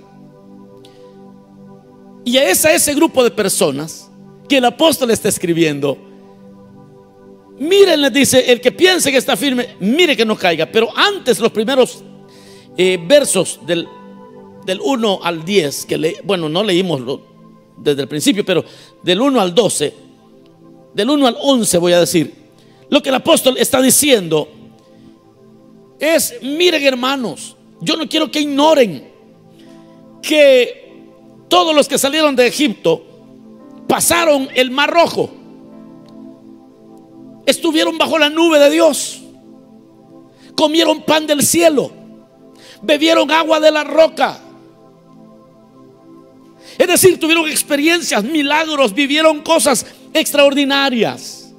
Y 2.23 2.37
es 2.37 2.67
a 2.67 2.75
ese 2.75 2.95
grupo 2.95 3.25
de 3.25 3.31
personas 3.31 4.11
que 4.47 4.59
el 4.59 4.67
apóstol 4.67 5.11
está 5.11 5.31
escribiendo. 5.31 5.97
Miren, 7.61 8.01
les 8.01 8.13
dice, 8.13 8.51
el 8.51 8.61
que 8.61 8.73
piense 8.73 9.13
que 9.13 9.19
está 9.19 9.37
firme, 9.37 9.77
mire 9.81 10.17
que 10.17 10.25
no 10.25 10.35
caiga. 10.37 10.67
Pero 10.67 10.89
antes, 10.97 11.39
los 11.39 11.53
primeros 11.53 12.03
eh, 12.77 12.99
versos 13.07 13.61
del, 13.67 13.87
del 14.65 14.81
1 14.83 15.21
al 15.23 15.45
10, 15.45 15.85
que 15.85 15.99
le, 15.99 16.17
bueno, 16.25 16.49
no 16.49 16.63
leímos 16.63 17.21
desde 17.77 18.03
el 18.03 18.09
principio, 18.09 18.45
pero 18.47 18.65
del 19.03 19.21
1 19.21 19.41
al 19.41 19.55
12, 19.55 19.95
del 20.95 21.11
1 21.11 21.27
al 21.27 21.37
11 21.39 21.79
voy 21.79 21.93
a 21.93 22.01
decir, 22.01 22.33
lo 22.89 23.03
que 23.03 23.11
el 23.11 23.15
apóstol 23.17 23.57
está 23.59 23.83
diciendo 23.83 24.49
es, 25.99 26.35
miren 26.43 26.83
hermanos, 26.83 27.57
yo 27.83 27.97
no 27.97 28.09
quiero 28.09 28.31
que 28.31 28.41
ignoren 28.41 29.11
que 30.23 31.03
todos 31.49 31.75
los 31.75 31.87
que 31.89 31.99
salieron 31.99 32.35
de 32.35 32.47
Egipto 32.47 33.05
pasaron 33.87 34.49
el 34.55 34.71
mar 34.71 34.91
rojo, 34.91 35.31
estuvieron 37.47 37.99
bajo 37.99 38.19
la 38.19 38.31
nube 38.31 38.59
de 38.59 38.71
Dios, 38.71 39.21
comieron 40.55 41.03
pan 41.03 41.27
del 41.27 41.43
cielo, 41.43 41.91
bebieron 42.83 43.31
agua 43.31 43.61
de 43.61 43.71
la 43.71 43.85
roca. 43.85 44.41
Es 46.79 46.87
decir, 46.87 47.21
tuvieron 47.21 47.49
experiencias, 47.49 48.25
milagros, 48.25 48.95
vivieron 48.95 49.43
cosas 49.43 49.85
extraordinarias. 50.15 51.53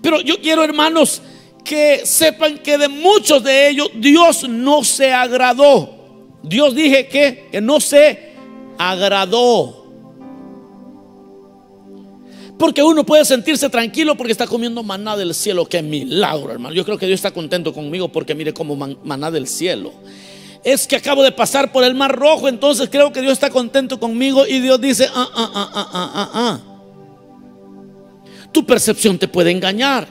Pero 0.00 0.20
yo 0.20 0.40
quiero, 0.40 0.62
hermanos, 0.62 1.22
que 1.64 2.04
sepan 2.04 2.58
que 2.58 2.76
de 2.76 2.88
muchos 2.88 3.42
de 3.42 3.70
ellos 3.70 3.90
Dios 3.94 4.46
no 4.48 4.84
se 4.84 5.12
agradó. 5.12 5.90
Dios 6.42 6.74
dije 6.74 7.08
que, 7.08 7.48
que 7.50 7.60
no 7.60 7.80
se 7.80 8.34
agradó. 8.78 9.83
Porque 12.58 12.82
uno 12.82 13.04
puede 13.04 13.24
sentirse 13.24 13.68
tranquilo 13.68 14.16
porque 14.16 14.32
está 14.32 14.46
comiendo 14.46 14.82
maná 14.82 15.16
del 15.16 15.34
cielo. 15.34 15.66
Qué 15.66 15.82
milagro, 15.82 16.52
hermano. 16.52 16.74
Yo 16.74 16.84
creo 16.84 16.98
que 16.98 17.06
Dios 17.06 17.18
está 17.18 17.32
contento 17.32 17.72
conmigo 17.72 18.08
porque 18.08 18.34
mire 18.34 18.52
como 18.52 18.76
maná 18.76 19.30
del 19.30 19.48
cielo. 19.48 19.92
Es 20.62 20.86
que 20.86 20.96
acabo 20.96 21.22
de 21.22 21.32
pasar 21.32 21.72
por 21.72 21.84
el 21.84 21.94
mar 21.94 22.16
rojo, 22.16 22.48
entonces 22.48 22.88
creo 22.90 23.12
que 23.12 23.20
Dios 23.20 23.34
está 23.34 23.50
contento 23.50 24.00
conmigo 24.00 24.46
y 24.46 24.60
Dios 24.60 24.80
dice, 24.80 25.06
ah, 25.14 25.28
ah, 25.34 25.50
ah, 25.54 25.70
ah, 25.74 25.90
ah, 25.92 26.12
ah. 26.14 26.30
ah. 26.34 26.60
Tu 28.50 28.64
percepción 28.64 29.18
te 29.18 29.28
puede 29.28 29.50
engañar. 29.50 30.06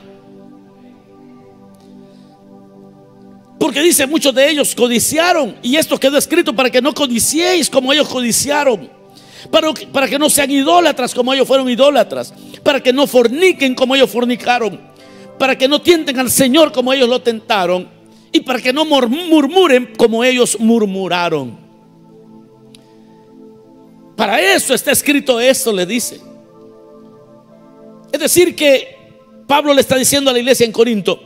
Porque 3.57 3.81
dice, 3.81 4.05
muchos 4.05 4.35
de 4.35 4.49
ellos 4.49 4.75
codiciaron. 4.75 5.55
Y 5.63 5.77
esto 5.77 5.97
quedó 5.97 6.17
escrito 6.17 6.53
para 6.53 6.69
que 6.69 6.81
no 6.81 6.93
codiciéis 6.93 7.69
como 7.69 7.93
ellos 7.93 8.09
codiciaron. 8.09 9.02
Para, 9.51 10.07
que 10.07 10.19
no 10.19 10.29
sean 10.29 10.51
idólatras 10.51 11.13
como 11.13 11.33
ellos 11.33 11.47
fueron 11.47 11.69
idólatras. 11.69 12.33
Para 12.63 12.81
que 12.81 12.93
no 12.93 13.07
forniquen 13.07 13.75
como 13.75 13.95
ellos 13.95 14.09
fornicaron. 14.09 14.79
Para 15.37 15.57
que 15.57 15.67
no 15.67 15.81
tienten 15.81 16.19
al 16.19 16.31
Señor 16.31 16.71
como 16.71 16.93
ellos 16.93 17.09
lo 17.09 17.21
tentaron. 17.21 17.89
Y 18.31 18.41
para 18.41 18.61
que 18.61 18.73
no 18.73 18.85
murmuren 18.85 19.93
como 19.97 20.23
ellos 20.23 20.57
murmuraron. 20.59 21.57
Para 24.15 24.39
eso 24.39 24.73
está 24.73 24.91
escrito 24.91 25.39
esto, 25.39 25.71
le 25.71 25.85
dice. 25.85 26.21
Es 28.11 28.19
decir, 28.19 28.55
que 28.55 28.95
Pablo 29.47 29.73
le 29.73 29.81
está 29.81 29.95
diciendo 29.95 30.29
a 30.29 30.33
la 30.33 30.39
iglesia 30.39 30.65
en 30.65 30.71
Corinto 30.71 31.19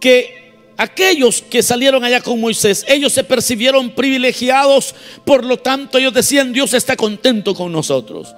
que 0.00 0.41
aquellos 0.76 1.42
que 1.42 1.62
salieron 1.62 2.04
allá 2.04 2.20
con 2.20 2.40
Moisés, 2.40 2.84
ellos 2.88 3.12
se 3.12 3.24
percibieron 3.24 3.90
privilegiados, 3.90 4.94
por 5.24 5.44
lo 5.44 5.58
tanto 5.58 5.98
ellos 5.98 6.14
decían, 6.14 6.52
Dios 6.52 6.74
está 6.74 6.96
contento 6.96 7.54
con 7.54 7.72
nosotros, 7.72 8.34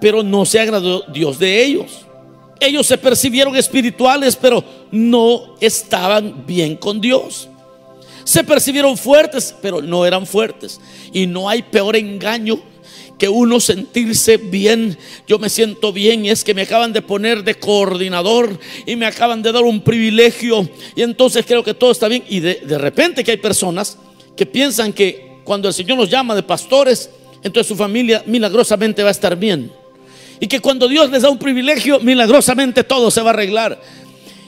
pero 0.00 0.22
no 0.22 0.44
se 0.44 0.60
agradó 0.60 1.02
Dios 1.12 1.38
de 1.38 1.64
ellos. 1.64 2.06
Ellos 2.60 2.86
se 2.86 2.98
percibieron 2.98 3.54
espirituales, 3.56 4.34
pero 4.34 4.64
no 4.90 5.54
estaban 5.60 6.44
bien 6.44 6.76
con 6.76 7.00
Dios. 7.00 7.48
Se 8.24 8.44
percibieron 8.44 8.96
fuertes, 8.96 9.54
pero 9.62 9.80
no 9.80 10.04
eran 10.04 10.26
fuertes. 10.26 10.80
Y 11.12 11.26
no 11.26 11.48
hay 11.48 11.62
peor 11.62 11.96
engaño 11.96 12.60
que 13.18 13.28
uno 13.28 13.60
sentirse 13.60 14.36
bien, 14.36 14.96
yo 15.26 15.38
me 15.38 15.48
siento 15.48 15.92
bien 15.92 16.24
y 16.24 16.30
es 16.30 16.44
que 16.44 16.54
me 16.54 16.62
acaban 16.62 16.92
de 16.92 17.02
poner 17.02 17.42
de 17.42 17.56
coordinador 17.56 18.58
y 18.86 18.96
me 18.96 19.06
acaban 19.06 19.42
de 19.42 19.52
dar 19.52 19.64
un 19.64 19.82
privilegio 19.82 20.68
y 20.94 21.02
entonces 21.02 21.44
creo 21.44 21.64
que 21.64 21.74
todo 21.74 21.90
está 21.90 22.08
bien 22.08 22.22
y 22.28 22.40
de, 22.40 22.54
de 22.64 22.78
repente 22.78 23.24
que 23.24 23.32
hay 23.32 23.36
personas 23.36 23.98
que 24.36 24.46
piensan 24.46 24.92
que 24.92 25.40
cuando 25.44 25.66
el 25.66 25.74
Señor 25.74 25.98
nos 25.98 26.08
llama 26.08 26.34
de 26.34 26.42
pastores, 26.42 27.10
entonces 27.42 27.66
su 27.66 27.76
familia 27.76 28.22
milagrosamente 28.26 29.02
va 29.02 29.08
a 29.08 29.12
estar 29.12 29.36
bien. 29.36 29.72
Y 30.40 30.46
que 30.46 30.60
cuando 30.60 30.86
Dios 30.86 31.10
les 31.10 31.22
da 31.22 31.30
un 31.30 31.38
privilegio, 31.38 31.98
milagrosamente 32.00 32.84
todo 32.84 33.10
se 33.10 33.20
va 33.20 33.30
a 33.30 33.32
arreglar. 33.32 33.80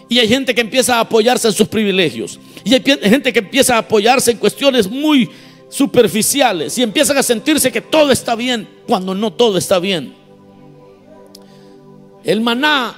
Y 0.09 0.19
hay 0.19 0.29
gente 0.29 0.55
que 0.55 0.61
empieza 0.61 0.97
a 0.97 1.01
apoyarse 1.01 1.49
en 1.49 1.55
sus 1.55 1.69
privilegios. 1.69 2.39
Y 2.65 2.75
hay 2.75 2.83
gente 2.83 3.33
que 3.33 3.39
empieza 3.39 3.77
a 3.77 3.79
apoyarse 3.79 4.31
en 4.31 4.39
cuestiones 4.39 4.89
muy 4.89 5.31
superficiales 5.71 6.77
y 6.77 6.83
empiezan 6.83 7.17
a 7.17 7.23
sentirse 7.23 7.73
que 7.73 7.81
todo 7.81 8.11
está 8.13 8.35
bien 8.35 8.69
cuando 8.87 9.15
no 9.15 9.33
todo 9.33 9.57
está 9.57 9.79
bien. 9.79 10.15
El 12.23 12.43
maná, 12.43 12.95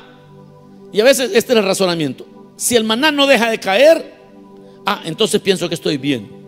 y 0.92 1.00
a 1.00 1.04
veces 1.04 1.30
este 1.34 1.52
es 1.52 1.58
el 1.58 1.64
razonamiento, 1.64 2.26
si 2.56 2.74
el 2.74 2.82
maná 2.82 3.12
no 3.12 3.26
deja 3.26 3.50
de 3.50 3.60
caer, 3.60 4.14
ah, 4.84 5.02
entonces 5.04 5.40
pienso 5.40 5.68
que 5.68 5.76
estoy 5.76 5.98
bien. 5.98 6.42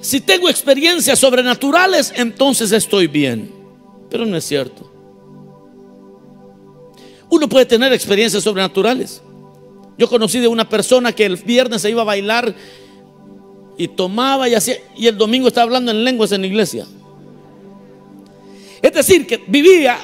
Si 0.00 0.20
tengo 0.20 0.48
experiencias 0.48 1.18
sobrenaturales, 1.18 2.12
entonces 2.16 2.72
estoy 2.72 3.06
bien. 3.06 3.50
Pero 4.10 4.26
no 4.26 4.36
es 4.36 4.44
cierto. 4.44 4.90
Uno 7.30 7.48
puede 7.48 7.64
tener 7.64 7.92
experiencias 7.92 8.42
sobrenaturales. 8.44 9.22
Yo 9.96 10.08
conocí 10.08 10.40
de 10.40 10.46
una 10.46 10.68
persona 10.68 11.12
que 11.12 11.24
el 11.24 11.36
viernes 11.36 11.82
se 11.82 11.90
iba 11.90 12.02
a 12.02 12.04
bailar 12.04 12.54
y 13.76 13.88
tomaba 13.88 14.48
y 14.48 14.54
hacía, 14.54 14.76
y 14.96 15.06
el 15.06 15.16
domingo 15.16 15.48
estaba 15.48 15.64
hablando 15.64 15.90
en 15.90 16.04
lenguas 16.04 16.32
en 16.32 16.42
la 16.42 16.46
iglesia. 16.46 16.86
Es 18.82 18.92
decir, 18.92 19.26
que 19.26 19.42
vivía 19.46 19.98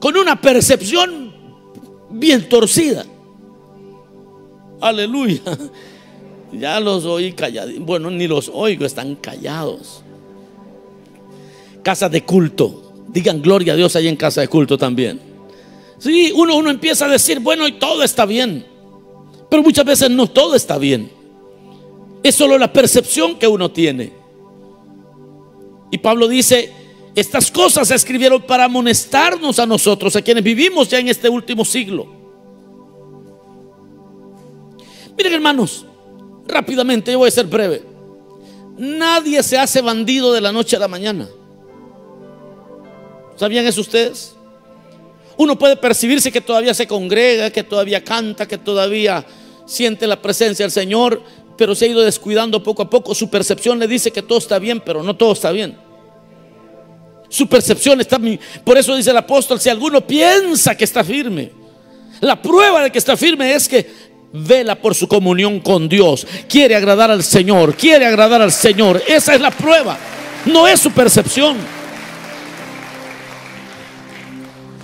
con 0.00 0.16
una 0.16 0.40
percepción 0.40 1.34
bien 2.10 2.48
torcida. 2.48 3.04
Aleluya. 4.80 5.40
Ya 6.52 6.78
los 6.80 7.06
oí 7.06 7.32
callados. 7.32 7.72
Bueno, 7.78 8.10
ni 8.10 8.28
los 8.28 8.50
oigo, 8.52 8.84
están 8.84 9.16
callados. 9.16 10.02
Casa 11.82 12.10
de 12.10 12.24
culto. 12.24 12.92
Digan 13.08 13.40
gloria 13.40 13.72
a 13.72 13.76
Dios 13.76 13.96
ahí 13.96 14.06
en 14.06 14.16
casa 14.16 14.42
de 14.42 14.48
culto 14.48 14.76
también. 14.76 15.18
Sí, 15.98 16.30
uno, 16.36 16.56
uno 16.56 16.68
empieza 16.68 17.06
a 17.06 17.08
decir, 17.08 17.40
bueno, 17.40 17.66
y 17.66 17.72
todo 17.72 18.02
está 18.02 18.26
bien. 18.26 18.66
Pero 19.48 19.62
muchas 19.62 19.86
veces 19.86 20.10
no 20.10 20.26
todo 20.26 20.54
está 20.54 20.76
bien. 20.76 21.10
Es 22.22 22.34
solo 22.34 22.56
la 22.56 22.72
percepción 22.72 23.38
que 23.38 23.48
uno 23.48 23.70
tiene. 23.70 24.12
Y 25.90 25.98
Pablo 25.98 26.28
dice, 26.28 26.72
estas 27.14 27.50
cosas 27.50 27.88
se 27.88 27.94
escribieron 27.94 28.42
para 28.42 28.64
amonestarnos 28.64 29.58
a 29.58 29.66
nosotros, 29.66 30.16
a 30.16 30.22
quienes 30.22 30.42
vivimos 30.42 30.88
ya 30.88 30.98
en 30.98 31.08
este 31.08 31.28
último 31.28 31.64
siglo. 31.64 32.06
Miren 35.16 35.34
hermanos, 35.34 35.84
rápidamente, 36.46 37.12
yo 37.12 37.18
voy 37.18 37.28
a 37.28 37.32
ser 37.32 37.46
breve. 37.46 37.82
Nadie 38.78 39.42
se 39.42 39.58
hace 39.58 39.82
bandido 39.82 40.32
de 40.32 40.40
la 40.40 40.52
noche 40.52 40.76
a 40.76 40.80
la 40.80 40.88
mañana. 40.88 41.28
¿Sabían 43.36 43.66
eso 43.66 43.82
ustedes? 43.82 44.34
Uno 45.36 45.58
puede 45.58 45.76
percibirse 45.76 46.32
que 46.32 46.40
todavía 46.40 46.72
se 46.72 46.86
congrega, 46.86 47.50
que 47.50 47.62
todavía 47.62 48.02
canta, 48.02 48.46
que 48.46 48.58
todavía 48.58 49.24
siente 49.66 50.06
la 50.06 50.20
presencia 50.20 50.64
del 50.64 50.72
Señor, 50.72 51.22
pero 51.62 51.76
se 51.76 51.84
ha 51.84 51.88
ido 51.88 52.00
descuidando 52.00 52.60
poco 52.60 52.82
a 52.82 52.90
poco. 52.90 53.14
Su 53.14 53.30
percepción 53.30 53.78
le 53.78 53.86
dice 53.86 54.10
que 54.10 54.20
todo 54.20 54.38
está 54.38 54.58
bien, 54.58 54.82
pero 54.84 55.00
no 55.00 55.14
todo 55.14 55.32
está 55.32 55.52
bien. 55.52 55.76
Su 57.28 57.46
percepción 57.46 58.00
está... 58.00 58.18
Por 58.64 58.76
eso 58.76 58.96
dice 58.96 59.12
el 59.12 59.16
apóstol, 59.16 59.60
si 59.60 59.68
alguno 59.68 60.00
piensa 60.04 60.76
que 60.76 60.82
está 60.82 61.04
firme, 61.04 61.52
la 62.20 62.42
prueba 62.42 62.82
de 62.82 62.90
que 62.90 62.98
está 62.98 63.16
firme 63.16 63.54
es 63.54 63.68
que 63.68 63.88
vela 64.32 64.74
por 64.74 64.96
su 64.96 65.06
comunión 65.06 65.60
con 65.60 65.88
Dios. 65.88 66.26
Quiere 66.48 66.74
agradar 66.74 67.12
al 67.12 67.22
Señor, 67.22 67.76
quiere 67.76 68.06
agradar 68.06 68.42
al 68.42 68.50
Señor. 68.50 69.00
Esa 69.06 69.36
es 69.36 69.40
la 69.40 69.52
prueba, 69.52 69.96
no 70.46 70.66
es 70.66 70.80
su 70.80 70.90
percepción. 70.90 71.58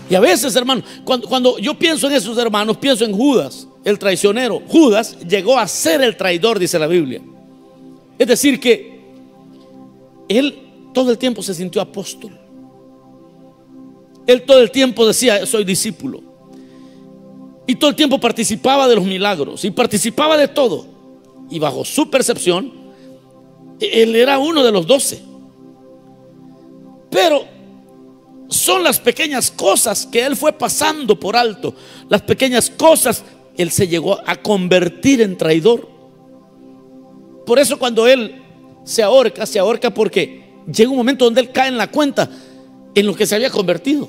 Y 0.08 0.14
a 0.14 0.20
veces, 0.20 0.54
hermano, 0.54 0.84
cuando, 1.04 1.58
yo 1.58 1.74
pienso 1.74 2.06
en 2.06 2.14
esos 2.14 2.38
hermanos, 2.38 2.76
pienso 2.76 3.04
en 3.04 3.12
Judas 3.12 3.66
el 3.88 3.98
traicionero, 3.98 4.62
Judas, 4.68 5.18
llegó 5.26 5.58
a 5.58 5.66
ser 5.66 6.02
el 6.02 6.16
traidor, 6.16 6.58
dice 6.58 6.78
la 6.78 6.86
Biblia. 6.86 7.22
Es 8.18 8.26
decir, 8.26 8.60
que 8.60 9.00
él 10.28 10.58
todo 10.92 11.10
el 11.10 11.18
tiempo 11.18 11.42
se 11.42 11.54
sintió 11.54 11.80
apóstol. 11.80 12.38
Él 14.26 14.42
todo 14.42 14.60
el 14.60 14.70
tiempo 14.70 15.06
decía, 15.06 15.46
soy 15.46 15.64
discípulo. 15.64 16.22
Y 17.66 17.76
todo 17.76 17.90
el 17.90 17.96
tiempo 17.96 18.20
participaba 18.20 18.86
de 18.88 18.96
los 18.96 19.04
milagros 19.04 19.64
y 19.64 19.70
participaba 19.70 20.36
de 20.36 20.48
todo. 20.48 20.86
Y 21.50 21.58
bajo 21.58 21.84
su 21.84 22.10
percepción, 22.10 22.72
él 23.80 24.14
era 24.16 24.38
uno 24.38 24.62
de 24.62 24.72
los 24.72 24.86
doce. 24.86 25.22
Pero 27.10 27.44
son 28.48 28.82
las 28.82 28.98
pequeñas 28.98 29.50
cosas 29.50 30.06
que 30.06 30.24
él 30.24 30.36
fue 30.36 30.52
pasando 30.52 31.18
por 31.18 31.36
alto. 31.36 31.74
Las 32.08 32.22
pequeñas 32.22 32.70
cosas, 32.70 33.24
él 33.58 33.70
se 33.70 33.88
llegó 33.88 34.18
a 34.24 34.36
convertir 34.36 35.20
en 35.20 35.36
traidor. 35.36 35.88
Por 37.44 37.58
eso 37.58 37.78
cuando 37.78 38.06
él 38.06 38.40
se 38.84 39.02
ahorca, 39.02 39.44
se 39.44 39.58
ahorca 39.58 39.92
porque 39.92 40.44
llega 40.72 40.90
un 40.90 40.96
momento 40.96 41.24
donde 41.24 41.40
él 41.42 41.50
cae 41.50 41.68
en 41.68 41.76
la 41.76 41.90
cuenta 41.90 42.30
en 42.94 43.06
lo 43.06 43.14
que 43.14 43.26
se 43.26 43.34
había 43.34 43.50
convertido. 43.50 44.08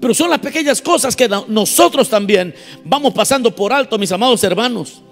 Pero 0.00 0.14
son 0.14 0.30
las 0.30 0.38
pequeñas 0.38 0.80
cosas 0.80 1.16
que 1.16 1.28
nosotros 1.48 2.08
también 2.08 2.54
vamos 2.84 3.12
pasando 3.12 3.54
por 3.54 3.72
alto, 3.72 3.98
mis 3.98 4.12
amados 4.12 4.44
hermanos. 4.44 5.02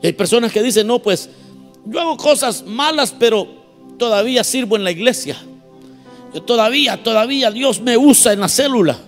Y 0.00 0.06
hay 0.06 0.12
personas 0.14 0.50
que 0.50 0.62
dicen, 0.62 0.86
no, 0.86 1.00
pues 1.00 1.28
yo 1.84 2.00
hago 2.00 2.16
cosas 2.16 2.64
malas, 2.64 3.14
pero 3.18 3.46
todavía 3.98 4.42
sirvo 4.42 4.76
en 4.76 4.84
la 4.84 4.90
iglesia. 4.90 5.36
Yo 6.32 6.42
todavía, 6.42 7.02
todavía 7.02 7.50
Dios 7.50 7.80
me 7.80 7.96
usa 7.96 8.32
en 8.32 8.40
la 8.40 8.48
célula. 8.48 8.98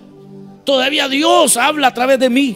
Todavía 0.71 1.09
Dios 1.09 1.57
habla 1.57 1.87
a 1.87 1.93
través 1.93 2.17
de 2.17 2.29
mí. 2.29 2.55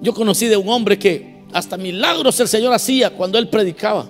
Yo 0.00 0.14
conocí 0.14 0.46
de 0.46 0.56
un 0.56 0.68
hombre 0.68 0.96
que 0.96 1.42
hasta 1.52 1.76
milagros 1.76 2.38
el 2.38 2.46
Señor 2.46 2.72
hacía 2.72 3.10
cuando 3.10 3.36
él 3.36 3.48
predicaba. 3.48 4.08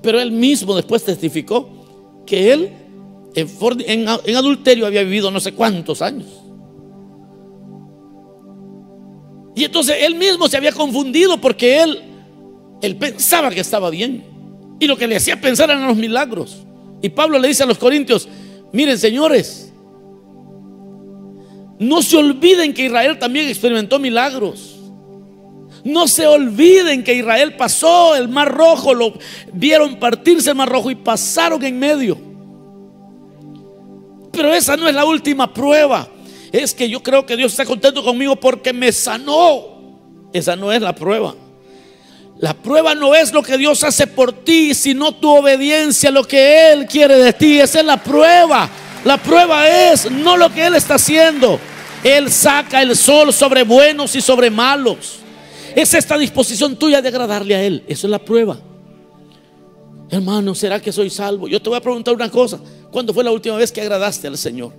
Pero 0.00 0.18
él 0.18 0.32
mismo 0.32 0.74
después 0.74 1.04
testificó 1.04 2.24
que 2.24 2.54
él 2.54 2.72
en, 3.34 4.08
adulterio 4.08 4.86
había 4.86 5.02
vivido 5.02 5.30
no 5.30 5.40
sé 5.40 5.52
cuántos 5.52 6.00
años. 6.00 6.28
Y 9.54 9.64
entonces 9.64 9.96
él 10.00 10.14
mismo 10.14 10.48
se 10.48 10.56
había 10.56 10.72
confundido 10.72 11.38
porque 11.38 11.82
él, 11.82 12.00
él 12.80 12.96
pensaba 12.96 13.50
que 13.50 13.60
estaba 13.60 13.90
bien. 13.90 14.24
Y 14.80 14.86
lo 14.86 14.96
que 14.96 15.06
le 15.06 15.16
hacía 15.16 15.38
pensar 15.38 15.68
eran 15.68 15.86
los 15.86 15.98
milagros. 15.98 16.64
Y 17.02 17.10
Pablo 17.10 17.38
le 17.38 17.48
dice 17.48 17.64
a 17.64 17.66
los 17.66 17.76
corintios, 17.76 18.26
miren 18.72 18.96
señores, 18.96 19.73
no 21.78 22.02
se 22.02 22.16
olviden 22.16 22.72
que 22.72 22.84
Israel 22.84 23.18
también 23.18 23.48
experimentó 23.48 23.98
milagros. 23.98 24.76
No 25.84 26.08
se 26.08 26.26
olviden 26.26 27.04
que 27.04 27.14
Israel 27.14 27.56
pasó 27.56 28.16
el 28.16 28.28
mar 28.28 28.50
rojo, 28.52 28.94
lo 28.94 29.12
vieron 29.52 29.96
partirse 29.96 30.50
el 30.50 30.56
mar 30.56 30.68
rojo 30.68 30.90
y 30.90 30.94
pasaron 30.94 31.62
en 31.62 31.78
medio. 31.78 32.18
Pero 34.32 34.52
esa 34.54 34.76
no 34.76 34.88
es 34.88 34.94
la 34.94 35.04
última 35.04 35.52
prueba. 35.52 36.08
Es 36.52 36.72
que 36.72 36.88
yo 36.88 37.02
creo 37.02 37.26
que 37.26 37.36
Dios 37.36 37.52
está 37.52 37.66
contento 37.66 38.02
conmigo 38.02 38.36
porque 38.36 38.72
me 38.72 38.92
sanó. 38.92 39.74
Esa 40.32 40.56
no 40.56 40.72
es 40.72 40.80
la 40.80 40.94
prueba. 40.94 41.34
La 42.38 42.54
prueba 42.54 42.94
no 42.94 43.14
es 43.14 43.32
lo 43.32 43.42
que 43.42 43.58
Dios 43.58 43.84
hace 43.84 44.06
por 44.06 44.32
ti, 44.32 44.74
sino 44.74 45.12
tu 45.12 45.30
obediencia, 45.30 46.10
lo 46.10 46.24
que 46.24 46.72
Él 46.72 46.86
quiere 46.86 47.18
de 47.18 47.32
ti. 47.32 47.60
Esa 47.60 47.80
es 47.80 47.86
la 47.86 48.02
prueba. 48.02 48.68
La 49.04 49.18
prueba 49.22 49.68
es 49.68 50.10
no 50.10 50.36
lo 50.36 50.50
que 50.50 50.66
Él 50.66 50.74
está 50.74 50.94
haciendo. 50.94 51.60
Él 52.02 52.30
saca 52.30 52.82
el 52.82 52.96
sol 52.96 53.32
sobre 53.32 53.62
buenos 53.62 54.14
y 54.16 54.20
sobre 54.20 54.50
malos. 54.50 55.20
Es 55.74 55.92
esta 55.94 56.16
disposición 56.16 56.76
tuya 56.76 57.02
de 57.02 57.08
agradarle 57.08 57.54
a 57.54 57.62
Él. 57.62 57.84
Esa 57.86 58.06
es 58.06 58.10
la 58.10 58.18
prueba. 58.18 58.58
Hermano, 60.10 60.54
¿será 60.54 60.80
que 60.80 60.92
soy 60.92 61.10
salvo? 61.10 61.48
Yo 61.48 61.60
te 61.60 61.68
voy 61.68 61.78
a 61.78 61.80
preguntar 61.80 62.14
una 62.14 62.30
cosa. 62.30 62.60
¿Cuándo 62.90 63.12
fue 63.12 63.24
la 63.24 63.32
última 63.32 63.56
vez 63.56 63.72
que 63.72 63.80
agradaste 63.80 64.28
al 64.28 64.38
Señor? 64.38 64.72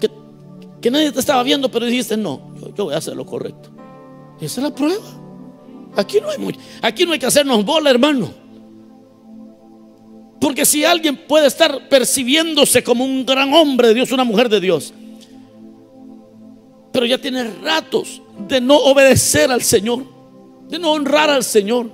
Que, 0.00 0.10
que 0.80 0.90
nadie 0.90 1.12
te 1.12 1.20
estaba 1.20 1.42
viendo, 1.42 1.70
pero 1.70 1.86
dijiste, 1.86 2.16
no, 2.16 2.54
yo, 2.60 2.74
yo 2.74 2.84
voy 2.86 2.94
a 2.94 2.98
hacer 2.98 3.14
lo 3.14 3.24
correcto. 3.24 3.70
Esa 4.40 4.60
es 4.60 4.64
la 4.64 4.74
prueba. 4.74 5.04
Aquí 5.96 6.20
no 6.20 6.30
hay 6.30 6.38
mucho. 6.38 6.58
Aquí 6.80 7.06
no 7.06 7.12
hay 7.12 7.18
que 7.18 7.26
hacernos 7.26 7.64
bola, 7.64 7.90
hermano. 7.90 8.41
Porque 10.42 10.66
si 10.66 10.84
alguien 10.84 11.16
puede 11.16 11.46
estar 11.46 11.88
percibiéndose 11.88 12.82
como 12.82 13.04
un 13.04 13.24
gran 13.24 13.54
hombre 13.54 13.86
de 13.86 13.94
Dios, 13.94 14.10
una 14.10 14.24
mujer 14.24 14.48
de 14.48 14.58
Dios, 14.58 14.92
pero 16.90 17.06
ya 17.06 17.16
tiene 17.16 17.44
ratos 17.44 18.20
de 18.48 18.60
no 18.60 18.76
obedecer 18.76 19.52
al 19.52 19.62
Señor, 19.62 20.04
de 20.68 20.80
no 20.80 20.90
honrar 20.90 21.30
al 21.30 21.44
Señor, 21.44 21.88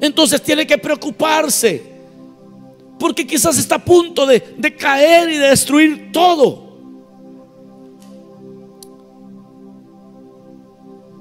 entonces 0.00 0.42
tiene 0.42 0.66
que 0.66 0.78
preocuparse, 0.78 1.80
porque 2.98 3.24
quizás 3.24 3.56
está 3.56 3.76
a 3.76 3.84
punto 3.84 4.26
de, 4.26 4.56
de 4.58 4.74
caer 4.74 5.28
y 5.28 5.36
de 5.36 5.50
destruir 5.50 6.10
todo. 6.10 6.66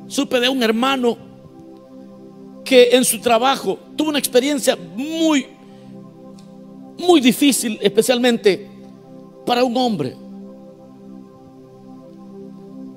Supe 0.08 0.40
de 0.40 0.50
un 0.50 0.64
hermano 0.64 1.16
que 2.66 2.90
en 2.94 3.06
su 3.06 3.20
trabajo 3.22 3.78
tuvo 3.96 4.10
una 4.10 4.18
experiencia 4.18 4.76
muy, 4.76 5.57
muy 6.98 7.22
difícil, 7.22 7.78
especialmente 7.82 8.68
para 9.46 9.64
un 9.64 9.76
hombre. 9.78 10.16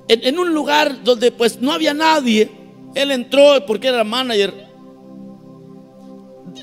En, 0.07 0.37
un 0.37 0.53
lugar 0.53 1.03
donde 1.03 1.31
pues 1.31 1.61
no 1.61 1.71
había 1.71 1.93
nadie, 1.93 2.51
él 2.93 3.11
entró 3.11 3.65
porque 3.65 3.87
era 3.87 4.03
manager 4.03 4.53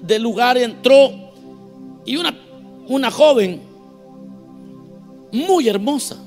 del 0.02 0.22
lugar, 0.22 0.58
entró 0.58 1.10
y 2.04 2.16
una, 2.16 2.38
una 2.88 3.10
joven 3.10 3.62
muy 5.32 5.68
hermosa 5.68 6.18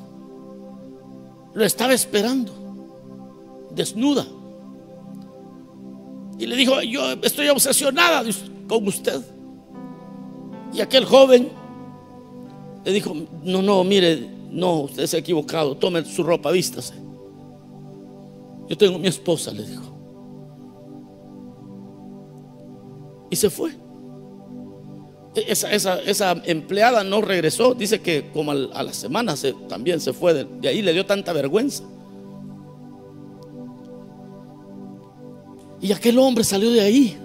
lo 1.53 1.65
estaba 1.65 1.93
esperando 1.93 2.51
desnuda. 3.71 4.25
Y 6.39 6.47
le 6.47 6.55
dijo, 6.55 6.81
yo 6.81 7.13
estoy 7.21 7.49
obsesionada 7.49 8.23
con 8.67 8.87
usted. 8.87 9.21
Y 10.73 10.81
aquel 10.81 11.05
joven 11.05 11.49
le 12.83 12.91
dijo, 12.91 13.13
no, 13.43 13.61
no, 13.61 13.83
mire, 13.83 14.29
no, 14.49 14.81
usted 14.81 15.05
se 15.05 15.17
ha 15.17 15.19
equivocado, 15.19 15.75
tome 15.75 16.03
su 16.05 16.23
ropa, 16.23 16.51
vístase. 16.51 16.93
Yo 18.69 18.77
tengo 18.77 18.97
mi 18.97 19.07
esposa, 19.07 19.51
le 19.51 19.63
dijo. 19.63 19.83
Y 23.29 23.35
se 23.35 23.49
fue. 23.49 23.71
Esa, 25.33 25.99
esa, 26.01 26.31
empleada 26.45 27.03
no 27.03 27.21
regresó, 27.21 27.73
dice 27.73 28.01
que 28.01 28.29
como 28.33 28.51
a 28.51 28.83
la 28.83 28.93
semana 28.93 29.37
se, 29.37 29.53
también 29.69 30.01
se 30.01 30.11
fue, 30.11 30.33
de 30.45 30.67
ahí 30.67 30.81
le 30.81 30.93
dio 30.93 31.05
tanta 31.05 31.31
vergüenza. 31.31 31.83
Y 35.81 35.91
aquel 35.93 36.19
hombre 36.19 36.43
salió 36.43 36.71
de 36.71 36.81
ahí 36.81 37.17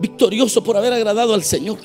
victorioso 0.00 0.62
por 0.62 0.76
haber 0.76 0.92
agradado 0.92 1.34
al 1.34 1.44
Señor. 1.44 1.78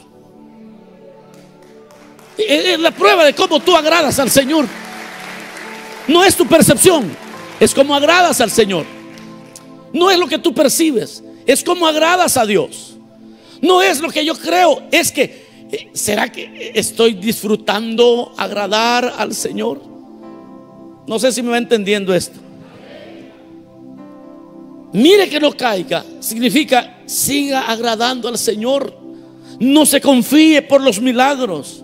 Es 2.38 2.80
la 2.80 2.92
prueba 2.92 3.26
de 3.26 3.34
cómo 3.34 3.60
tú 3.60 3.76
agradas 3.76 4.20
al 4.20 4.30
Señor. 4.30 4.68
No 6.08 6.24
es 6.24 6.36
tu 6.36 6.46
percepción, 6.46 7.16
es 7.60 7.74
como 7.74 7.96
agradas 7.96 8.42
al 8.42 8.52
Señor. 8.52 8.86
No 9.94 10.10
es 10.10 10.18
lo 10.18 10.28
que 10.28 10.40
tú 10.40 10.54
percibes, 10.54 11.24
es 11.46 11.64
como 11.64 11.88
agradas 11.88 12.38
a 12.38 12.46
Dios. 12.46 12.96
No 13.62 13.82
es 13.82 14.02
lo 14.02 14.10
que 14.10 14.26
yo 14.26 14.36
creo, 14.36 14.84
es 14.92 15.12
que, 15.12 15.70
eh, 15.72 15.90
¿será 15.94 16.32
que 16.32 16.72
estoy 16.76 17.14
disfrutando 17.14 18.34
agradar 18.36 19.14
al 19.18 19.34
Señor? 19.34 19.82
No 21.08 21.20
sé 21.20 21.32
si 21.32 21.42
me 21.42 21.52
va 21.52 21.58
entendiendo 21.58 22.14
esto. 22.14 22.40
Mire 24.92 25.30
que 25.30 25.40
no 25.40 25.52
caiga, 25.54 26.04
significa 26.20 26.93
siga 27.14 27.72
agradando 27.72 28.28
al 28.28 28.38
Señor. 28.38 28.94
No 29.60 29.86
se 29.86 30.02
confíe 30.02 30.62
por 30.62 30.82
los 30.82 31.00
milagros. 31.00 31.84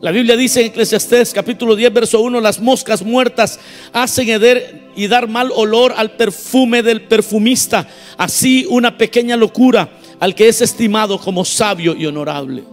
La 0.00 0.10
Biblia 0.10 0.36
dice 0.36 0.60
en 0.60 0.66
Eclesiastés 0.66 1.32
capítulo 1.32 1.74
10 1.74 1.92
verso 1.92 2.20
1, 2.20 2.40
las 2.40 2.60
moscas 2.60 3.02
muertas 3.02 3.58
hacen 3.92 4.28
heder 4.28 4.90
y 4.94 5.06
dar 5.06 5.28
mal 5.28 5.50
olor 5.54 5.94
al 5.96 6.12
perfume 6.12 6.82
del 6.82 7.02
perfumista, 7.02 7.88
así 8.18 8.66
una 8.68 8.98
pequeña 8.98 9.36
locura 9.36 9.88
al 10.20 10.34
que 10.34 10.48
es 10.48 10.60
estimado 10.60 11.18
como 11.18 11.44
sabio 11.44 11.94
y 11.96 12.06
honorable. 12.06 12.64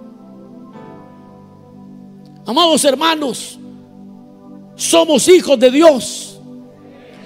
Amados 2.45 2.84
hermanos, 2.84 3.58
somos 4.76 5.28
hijos 5.30 5.58
de 5.60 5.71
Dios. 5.71 6.30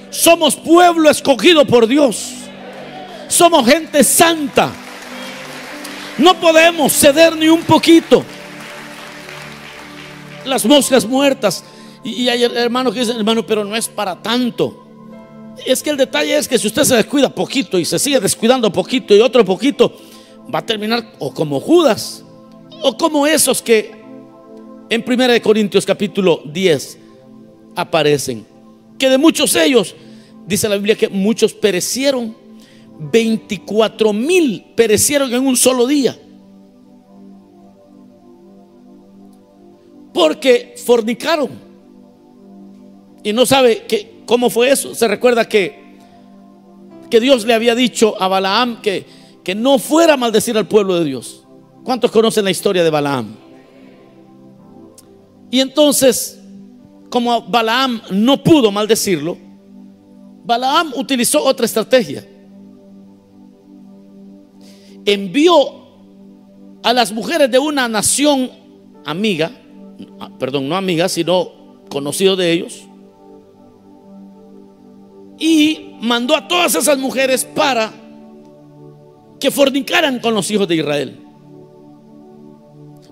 Somos 0.10 0.56
pueblo 0.56 1.10
escogido 1.10 1.66
por 1.66 1.88
Dios. 1.88 2.47
Somos 3.28 3.68
gente 3.68 4.04
santa. 4.04 4.72
No 6.18 6.40
podemos 6.40 6.94
ceder 6.94 7.36
ni 7.36 7.50
un 7.50 7.62
poquito. 7.64 8.24
Las 10.46 10.66
moscas 10.66 11.06
muertas. 11.06 11.64
Y, 12.04 12.30
hay 12.30 12.44
hermanos 12.44 12.94
que 12.94 13.02
dicen, 13.02 13.18
hermano, 13.18 13.46
pero 13.46 13.64
no 13.64 13.76
es 13.76 13.88
para 13.88 14.22
tanto. 14.22 14.86
Es 15.66 15.84
que 15.84 15.90
el 15.90 15.98
detalle 15.98 16.38
es 16.38 16.48
que 16.48 16.58
si 16.58 16.68
usted 16.68 16.84
se 16.84 16.96
descuida 16.96 17.30
poquito 17.30 17.78
y 17.78 17.86
se 17.86 18.00
sigue 18.00 18.20
descuidando 18.20 18.72
poquito 18.72 19.16
y 19.16 19.20
otro 19.20 19.44
poquito, 19.44 19.94
va 20.54 20.60
a 20.60 20.66
terminar 20.66 21.14
o 21.20 21.34
como 21.34 21.60
Judas 21.60 22.24
o 22.82 22.96
como 22.96 23.26
esos 23.26 23.62
que 23.62 23.92
en 24.90 25.04
1 25.06 25.42
Corintios 25.42 25.86
capítulo 25.86 26.42
10 26.46 26.98
aparecen. 27.76 28.46
Que 28.98 29.10
de 29.10 29.18
muchos 29.18 29.56
ellos, 29.56 29.96
dice 30.46 30.70
la 30.70 30.76
Biblia 30.76 30.96
que 30.96 31.10
muchos 31.10 31.54
perecieron, 31.54 32.36
24 33.00 34.14
mil 34.14 34.74
perecieron 34.76 35.34
en 35.34 35.46
un 35.46 35.56
solo 35.56 35.86
día. 35.86 36.18
Porque 40.14 40.76
fornicaron. 40.84 41.50
Y 43.24 43.34
no 43.34 43.46
sabe 43.46 43.86
que, 43.88 44.24
cómo 44.26 44.50
fue 44.50 44.72
eso. 44.72 44.96
Se 44.96 45.08
recuerda 45.08 45.48
que, 45.48 45.98
que 47.10 47.20
Dios 47.20 47.46
le 47.46 47.54
había 47.54 47.76
dicho 47.76 48.20
a 48.22 48.28
Balaam 48.28 48.82
que, 48.82 49.06
que 49.44 49.54
no 49.54 49.80
fuera 49.80 50.14
a 50.14 50.18
maldecir 50.18 50.58
al 50.58 50.68
pueblo 50.68 50.96
de 50.98 51.06
Dios. 51.06 51.46
¿Cuántos 51.84 52.12
conocen 52.12 52.46
la 52.46 52.52
historia 52.52 52.84
de 52.84 52.90
Balaam? 52.90 53.36
Y 55.50 55.60
entonces, 55.60 56.40
como 57.10 57.44
Balaam 57.44 58.02
no 58.12 58.44
pudo 58.44 58.72
maldecirlo, 58.72 59.38
Balaam 60.44 60.94
utilizó 60.96 61.44
otra 61.44 61.66
estrategia. 61.66 62.26
Envió 65.08 65.56
a 66.84 66.94
las 66.94 67.12
mujeres 67.12 67.50
de 67.50 67.58
una 67.58 67.88
nación 67.88 68.52
amiga, 69.06 69.52
perdón, 70.38 70.70
no 70.70 70.76
amiga, 70.76 71.10
sino 71.10 71.50
conocido 71.90 72.36
de 72.36 72.52
ellos, 72.52 72.84
y 75.40 75.96
mandó 76.02 76.36
a 76.36 76.48
todas 76.48 76.76
esas 76.76 76.98
mujeres 76.98 77.46
para 77.46 77.92
que 79.40 79.50
fornicaran 79.50 80.20
con 80.20 80.34
los 80.34 80.50
hijos 80.52 80.68
de 80.68 80.76
Israel. 80.76 81.20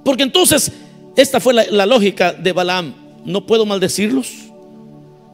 Porque 0.03 0.23
entonces, 0.23 0.71
esta 1.15 1.39
fue 1.39 1.53
la, 1.53 1.86
lógica 1.86 2.34
de 2.34 2.51
Balaam. 2.51 2.93
No 3.25 3.45
puedo 3.45 3.65
maldecirlos, 3.65 4.31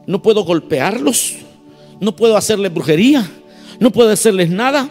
no 0.06 0.22
puedo 0.22 0.44
golpearlos, 0.44 1.34
no 2.00 2.16
puedo 2.16 2.36
hacerles 2.36 2.72
brujería, 2.72 3.28
no 3.80 3.90
puedo 3.90 4.10
hacerles 4.10 4.48
nada. 4.48 4.88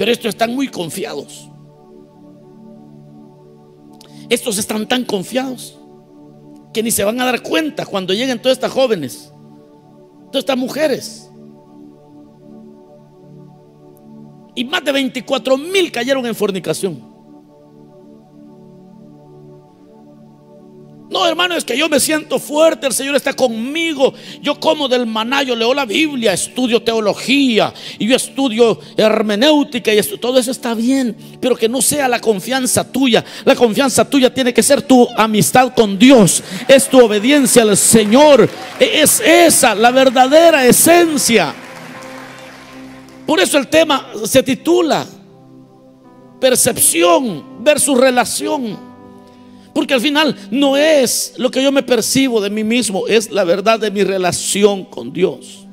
Pero 0.00 0.12
estos 0.12 0.30
están 0.30 0.54
muy 0.54 0.66
confiados. 0.68 1.50
Estos 4.30 4.56
están 4.56 4.88
tan 4.88 5.04
confiados 5.04 5.78
que 6.72 6.82
ni 6.82 6.90
se 6.90 7.04
van 7.04 7.20
a 7.20 7.26
dar 7.26 7.42
cuenta 7.42 7.84
cuando 7.84 8.14
lleguen 8.14 8.40
todas 8.40 8.56
estas 8.56 8.72
jóvenes, 8.72 9.30
todas 10.32 10.38
estas 10.38 10.56
mujeres. 10.56 11.30
Y 14.54 14.64
más 14.64 14.82
de 14.82 14.92
24 14.92 15.58
mil 15.58 15.92
cayeron 15.92 16.24
en 16.24 16.34
fornicación. 16.34 17.09
No, 21.10 21.26
hermano, 21.26 21.56
es 21.56 21.64
que 21.64 21.76
yo 21.76 21.88
me 21.88 21.98
siento 21.98 22.38
fuerte, 22.38 22.86
el 22.86 22.92
Señor 22.92 23.16
está 23.16 23.32
conmigo. 23.32 24.14
Yo 24.40 24.60
como 24.60 24.86
del 24.86 25.06
maná, 25.06 25.42
yo 25.42 25.56
leo 25.56 25.74
la 25.74 25.84
Biblia, 25.84 26.32
estudio 26.32 26.80
teología 26.84 27.74
y 27.98 28.06
yo 28.06 28.14
estudio 28.14 28.78
hermenéutica 28.96 29.92
y 29.92 30.00
todo 30.18 30.38
eso 30.38 30.52
está 30.52 30.72
bien, 30.72 31.16
pero 31.40 31.56
que 31.56 31.68
no 31.68 31.82
sea 31.82 32.06
la 32.06 32.20
confianza 32.20 32.84
tuya. 32.90 33.24
La 33.44 33.56
confianza 33.56 34.08
tuya 34.08 34.32
tiene 34.32 34.54
que 34.54 34.62
ser 34.62 34.82
tu 34.82 35.08
amistad 35.16 35.74
con 35.74 35.98
Dios, 35.98 36.44
es 36.68 36.88
tu 36.88 37.04
obediencia 37.04 37.62
al 37.62 37.76
Señor. 37.76 38.48
Es 38.78 39.18
esa 39.18 39.74
la 39.74 39.90
verdadera 39.90 40.64
esencia. 40.64 41.52
Por 43.26 43.40
eso 43.40 43.58
el 43.58 43.66
tema 43.66 44.12
se 44.26 44.44
titula 44.44 45.04
percepción 46.40 47.64
versus 47.64 47.98
relación. 47.98 48.89
Porque 49.80 49.94
al 49.94 50.02
final 50.02 50.36
no 50.50 50.76
es 50.76 51.32
lo 51.38 51.50
que 51.50 51.62
yo 51.62 51.72
me 51.72 51.82
percibo 51.82 52.42
de 52.42 52.50
mí 52.50 52.62
mismo, 52.62 53.06
es 53.08 53.30
la 53.30 53.44
verdad 53.44 53.80
de 53.80 53.90
mi 53.90 54.04
relación 54.04 54.84
con 54.84 55.10
Dios. 55.10 55.66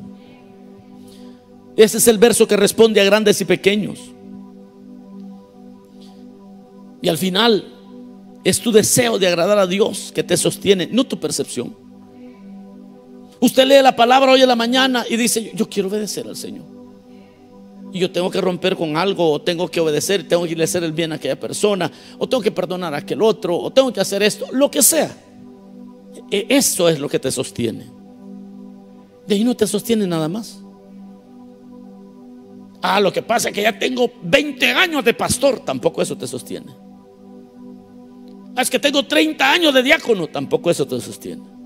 Ese 1.75 1.97
es 1.97 2.07
el 2.07 2.17
verso 2.17 2.47
que 2.47 2.55
responde 2.55 3.01
a 3.01 3.03
grandes 3.03 3.41
y 3.41 3.43
pequeños. 3.43 3.99
Y 7.01 7.09
al 7.09 7.17
final 7.17 7.65
es 8.45 8.61
tu 8.61 8.71
deseo 8.71 9.19
de 9.19 9.27
agradar 9.27 9.57
a 9.57 9.67
Dios 9.67 10.13
que 10.15 10.23
te 10.23 10.37
sostiene, 10.37 10.87
no 10.89 11.03
tu 11.03 11.19
percepción. 11.19 11.75
Usted 13.41 13.65
lee 13.65 13.83
la 13.83 13.93
palabra 13.93 14.31
hoy 14.31 14.41
en 14.41 14.47
la 14.47 14.55
mañana 14.55 15.05
y 15.09 15.17
dice, 15.17 15.51
yo 15.53 15.67
quiero 15.69 15.89
obedecer 15.89 16.25
al 16.29 16.37
Señor 16.37 16.76
yo 17.97 18.11
tengo 18.11 18.29
que 18.29 18.41
romper 18.41 18.75
con 18.75 18.97
algo, 18.97 19.31
o 19.31 19.41
tengo 19.41 19.69
que 19.69 19.79
obedecer, 19.79 20.27
tengo 20.27 20.45
que 20.45 20.61
hacer 20.61 20.83
el 20.83 20.91
bien 20.91 21.11
a 21.11 21.15
aquella 21.15 21.39
persona, 21.39 21.91
o 22.17 22.27
tengo 22.27 22.43
que 22.43 22.51
perdonar 22.51 22.93
a 22.93 22.97
aquel 22.97 23.21
otro, 23.21 23.57
o 23.57 23.71
tengo 23.71 23.91
que 23.91 23.99
hacer 23.99 24.23
esto, 24.23 24.47
lo 24.51 24.69
que 24.69 24.81
sea. 24.81 25.15
E, 26.31 26.45
eso 26.49 26.89
es 26.89 26.99
lo 26.99 27.09
que 27.09 27.19
te 27.19 27.31
sostiene. 27.31 27.85
De 29.27 29.35
ahí 29.35 29.43
no 29.43 29.55
te 29.55 29.67
sostiene 29.67 30.07
nada 30.07 30.29
más. 30.29 30.59
Ah, 32.81 32.99
lo 32.99 33.11
que 33.11 33.21
pasa 33.21 33.49
es 33.49 33.55
que 33.55 33.63
ya 33.63 33.77
tengo 33.77 34.11
20 34.21 34.71
años 34.71 35.03
de 35.03 35.13
pastor, 35.13 35.59
tampoco 35.59 36.01
eso 36.01 36.17
te 36.17 36.27
sostiene. 36.27 36.71
Ah, 38.55 38.61
es 38.61 38.69
que 38.69 38.79
tengo 38.79 39.03
30 39.05 39.51
años 39.51 39.73
de 39.73 39.83
diácono, 39.83 40.27
tampoco 40.27 40.69
eso 40.69 40.85
te 40.87 40.99
sostiene. 41.01 41.56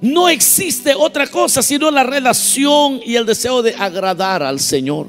No 0.00 0.28
existe 0.28 0.94
otra 0.94 1.26
cosa 1.26 1.62
sino 1.62 1.90
la 1.90 2.02
relación 2.02 3.00
y 3.04 3.16
el 3.16 3.26
deseo 3.26 3.62
de 3.62 3.74
agradar 3.74 4.42
al 4.42 4.60
Señor. 4.60 5.06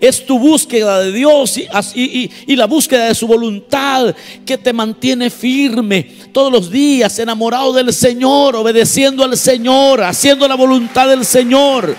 Es 0.00 0.26
tu 0.26 0.38
búsqueda 0.38 1.00
de 1.00 1.12
Dios 1.12 1.56
y, 1.94 2.56
la 2.56 2.66
búsqueda 2.66 3.06
de 3.06 3.14
su 3.14 3.26
voluntad 3.26 4.14
que 4.44 4.58
te 4.58 4.72
mantiene 4.72 5.30
firme 5.30 6.02
todos 6.32 6.52
los 6.52 6.70
días, 6.70 7.18
enamorado 7.18 7.72
del 7.72 7.92
Señor, 7.92 8.56
obedeciendo 8.56 9.24
al 9.24 9.36
Señor, 9.36 10.02
haciendo 10.02 10.46
la 10.48 10.56
voluntad 10.56 11.08
del 11.08 11.24
Señor. 11.24 11.96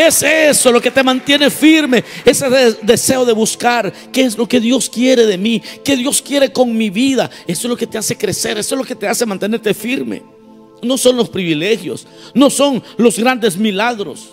Es 0.00 0.22
eso 0.22 0.72
lo 0.72 0.80
que 0.80 0.90
te 0.90 1.02
mantiene 1.02 1.50
firme, 1.50 2.02
ese 2.24 2.48
deseo 2.80 3.26
de 3.26 3.34
buscar 3.34 3.92
qué 4.10 4.22
es 4.22 4.38
lo 4.38 4.48
que 4.48 4.58
Dios 4.58 4.88
quiere 4.88 5.26
de 5.26 5.36
mí, 5.36 5.60
qué 5.84 5.94
Dios 5.94 6.22
quiere 6.22 6.50
con 6.50 6.74
mi 6.74 6.88
vida. 6.88 7.30
Eso 7.46 7.66
es 7.66 7.70
lo 7.70 7.76
que 7.76 7.86
te 7.86 7.98
hace 7.98 8.16
crecer, 8.16 8.56
eso 8.56 8.74
es 8.74 8.78
lo 8.78 8.84
que 8.86 8.94
te 8.94 9.06
hace 9.06 9.26
mantenerte 9.26 9.74
firme. 9.74 10.22
No 10.82 10.96
son 10.96 11.18
los 11.18 11.28
privilegios, 11.28 12.06
no 12.32 12.48
son 12.48 12.82
los 12.96 13.18
grandes 13.18 13.58
milagros. 13.58 14.30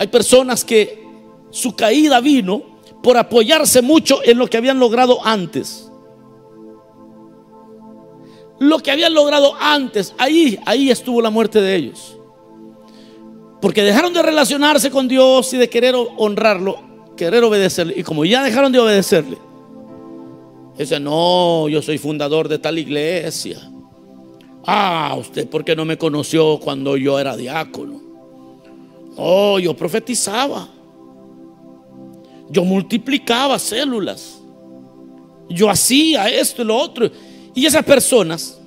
Hay 0.00 0.08
personas 0.08 0.64
que 0.64 1.06
su 1.52 1.76
caída 1.76 2.20
vino 2.20 2.80
por 3.04 3.16
apoyarse 3.16 3.82
mucho 3.82 4.18
en 4.24 4.36
lo 4.36 4.48
que 4.48 4.56
habían 4.56 4.80
logrado 4.80 5.24
antes. 5.24 5.88
Lo 8.58 8.80
que 8.80 8.90
habían 8.90 9.14
logrado 9.14 9.54
antes, 9.60 10.12
ahí, 10.18 10.58
ahí 10.66 10.90
estuvo 10.90 11.22
la 11.22 11.30
muerte 11.30 11.60
de 11.60 11.76
ellos. 11.76 12.16
Porque 13.60 13.82
dejaron 13.82 14.12
de 14.12 14.22
relacionarse 14.22 14.90
con 14.90 15.08
Dios 15.08 15.52
y 15.54 15.56
de 15.56 15.68
querer 15.68 15.94
honrarlo, 16.16 16.78
querer 17.16 17.42
obedecerle. 17.44 17.94
Y 17.96 18.02
como 18.02 18.24
ya 18.24 18.42
dejaron 18.42 18.70
de 18.70 18.78
obedecerle, 18.78 19.38
dice, 20.76 21.00
no, 21.00 21.68
yo 21.68 21.80
soy 21.82 21.98
fundador 21.98 22.48
de 22.48 22.58
tal 22.58 22.78
iglesia. 22.78 23.58
Ah, 24.66 25.16
usted, 25.18 25.48
¿por 25.48 25.64
qué 25.64 25.76
no 25.76 25.84
me 25.84 25.96
conoció 25.96 26.58
cuando 26.58 26.96
yo 26.96 27.18
era 27.18 27.36
diácono? 27.36 28.00
Oh, 29.16 29.58
yo 29.58 29.74
profetizaba. 29.74 30.68
Yo 32.50 32.64
multiplicaba 32.64 33.58
células. 33.58 34.40
Yo 35.48 35.70
hacía 35.70 36.28
esto 36.28 36.62
y 36.62 36.64
lo 36.64 36.76
otro. 36.76 37.10
Y 37.54 37.64
esas 37.64 37.84
personas 37.84 38.58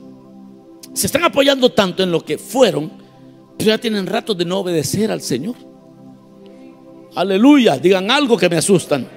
se 0.93 1.05
están 1.05 1.23
apoyando 1.23 1.71
tanto 1.71 2.01
en 2.01 2.11
lo 2.11 2.23
que 2.23 2.37
fueron 2.37 2.91
ya 3.65 3.77
tienen 3.77 4.07
rato 4.07 4.33
de 4.33 4.45
no 4.45 4.59
obedecer 4.59 5.11
al 5.11 5.21
Señor. 5.21 5.55
Aleluya, 7.15 7.77
digan 7.77 8.09
algo 8.09 8.37
que 8.37 8.49
me 8.49 8.57
asustan. 8.57 9.07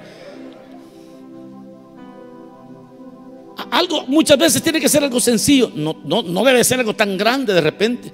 Algo 3.70 4.06
muchas 4.06 4.38
veces 4.38 4.62
tiene 4.62 4.80
que 4.80 4.88
ser 4.88 5.04
algo 5.04 5.20
sencillo, 5.20 5.70
no, 5.74 5.96
no, 6.04 6.22
no 6.22 6.44
debe 6.44 6.64
ser 6.64 6.80
algo 6.80 6.94
tan 6.94 7.16
grande 7.16 7.52
de 7.54 7.60
repente. 7.60 8.12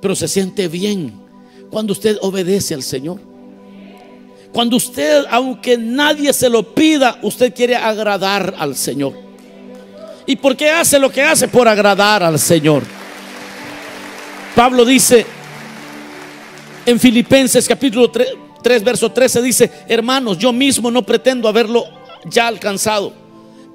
Pero 0.00 0.14
se 0.16 0.28
siente 0.28 0.68
bien 0.68 1.12
cuando 1.70 1.92
usted 1.92 2.18
obedece 2.20 2.74
al 2.74 2.82
Señor. 2.82 3.20
Cuando 4.52 4.76
usted, 4.76 5.24
aunque 5.30 5.76
nadie 5.76 6.32
se 6.32 6.48
lo 6.48 6.74
pida, 6.74 7.18
usted 7.22 7.52
quiere 7.52 7.74
agradar 7.74 8.54
al 8.56 8.76
Señor. 8.76 9.14
¿Y 10.26 10.36
por 10.36 10.56
qué 10.56 10.70
hace 10.70 10.98
lo 10.98 11.10
que 11.10 11.22
hace? 11.22 11.48
Por 11.48 11.66
agradar 11.66 12.22
al 12.22 12.38
Señor. 12.38 12.84
Pablo 14.54 14.84
dice 14.84 15.26
en 16.86 17.00
Filipenses 17.00 17.66
capítulo 17.66 18.10
3, 18.10 18.84
verso 18.84 19.10
13, 19.10 19.42
dice, 19.42 19.70
hermanos, 19.88 20.38
yo 20.38 20.52
mismo 20.52 20.90
no 20.90 21.02
pretendo 21.02 21.48
haberlo 21.48 21.84
ya 22.26 22.46
alcanzado, 22.46 23.12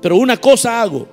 pero 0.02 0.16
una 0.16 0.38
cosa 0.38 0.82
hago, 0.82 1.08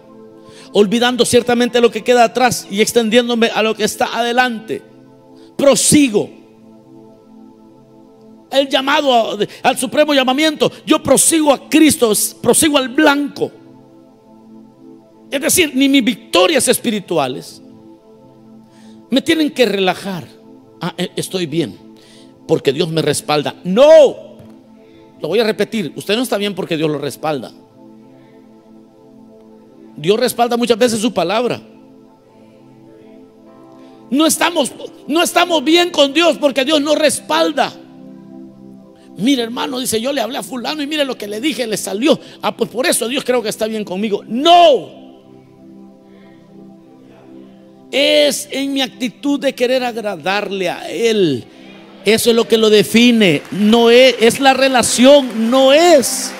olvidando 0.72 1.24
ciertamente 1.24 1.80
lo 1.80 1.90
que 1.90 2.04
queda 2.04 2.24
atrás 2.24 2.68
y 2.70 2.80
extendiéndome 2.80 3.48
a 3.48 3.62
lo 3.62 3.74
que 3.74 3.84
está 3.84 4.16
adelante, 4.16 4.82
prosigo 5.56 6.30
el 8.52 8.68
llamado 8.68 9.36
al 9.64 9.76
supremo 9.76 10.14
llamamiento. 10.14 10.70
Yo 10.86 11.02
prosigo 11.02 11.52
a 11.52 11.68
Cristo, 11.68 12.12
prosigo 12.40 12.78
al 12.78 12.90
blanco. 12.90 13.50
Es 15.28 15.40
decir, 15.40 15.72
ni 15.74 15.88
mis 15.88 16.04
victorias 16.04 16.68
espirituales 16.68 17.60
me 19.10 19.22
tienen 19.22 19.50
que 19.50 19.66
relajar. 19.66 20.26
Ah, 20.80 20.94
eh, 20.98 21.10
estoy 21.16 21.46
bien, 21.46 21.78
porque 22.46 22.72
Dios 22.72 22.88
me 22.90 23.02
respalda. 23.02 23.54
No, 23.64 24.36
lo 25.20 25.28
voy 25.28 25.40
a 25.40 25.44
repetir, 25.44 25.92
usted 25.96 26.16
no 26.16 26.22
está 26.22 26.36
bien 26.36 26.54
porque 26.54 26.76
Dios 26.76 26.90
lo 26.90 26.98
respalda. 26.98 27.52
Dios 29.96 30.20
respalda 30.20 30.56
muchas 30.56 30.78
veces 30.78 31.00
su 31.00 31.12
palabra. 31.12 31.60
No 34.10 34.26
estamos, 34.26 34.72
no 35.08 35.22
estamos 35.22 35.64
bien 35.64 35.90
con 35.90 36.12
Dios 36.12 36.36
porque 36.38 36.64
Dios 36.64 36.80
no 36.80 36.94
respalda. 36.94 37.72
Mire, 39.16 39.42
hermano, 39.42 39.80
dice, 39.80 40.00
yo 40.00 40.12
le 40.12 40.20
hablé 40.20 40.38
a 40.38 40.42
fulano 40.42 40.82
y 40.82 40.86
mire 40.86 41.04
lo 41.04 41.16
que 41.16 41.26
le 41.26 41.40
dije, 41.40 41.66
le 41.66 41.78
salió. 41.78 42.18
Ah, 42.42 42.54
pues 42.54 42.70
por 42.70 42.86
eso 42.86 43.08
Dios 43.08 43.24
creo 43.24 43.42
que 43.42 43.48
está 43.48 43.66
bien 43.66 43.84
conmigo. 43.84 44.22
No. 44.26 45.05
Es 47.98 48.46
en 48.50 48.74
mi 48.74 48.82
actitud 48.82 49.40
de 49.40 49.54
querer 49.54 49.82
agradarle 49.82 50.68
a 50.68 50.86
Él. 50.90 51.44
Eso 52.04 52.28
es 52.28 52.36
lo 52.36 52.46
que 52.46 52.58
lo 52.58 52.68
define. 52.68 53.40
No 53.52 53.88
es, 53.88 54.16
es 54.20 54.38
la 54.38 54.52
relación, 54.52 55.50
no 55.50 55.72
es 55.72 56.30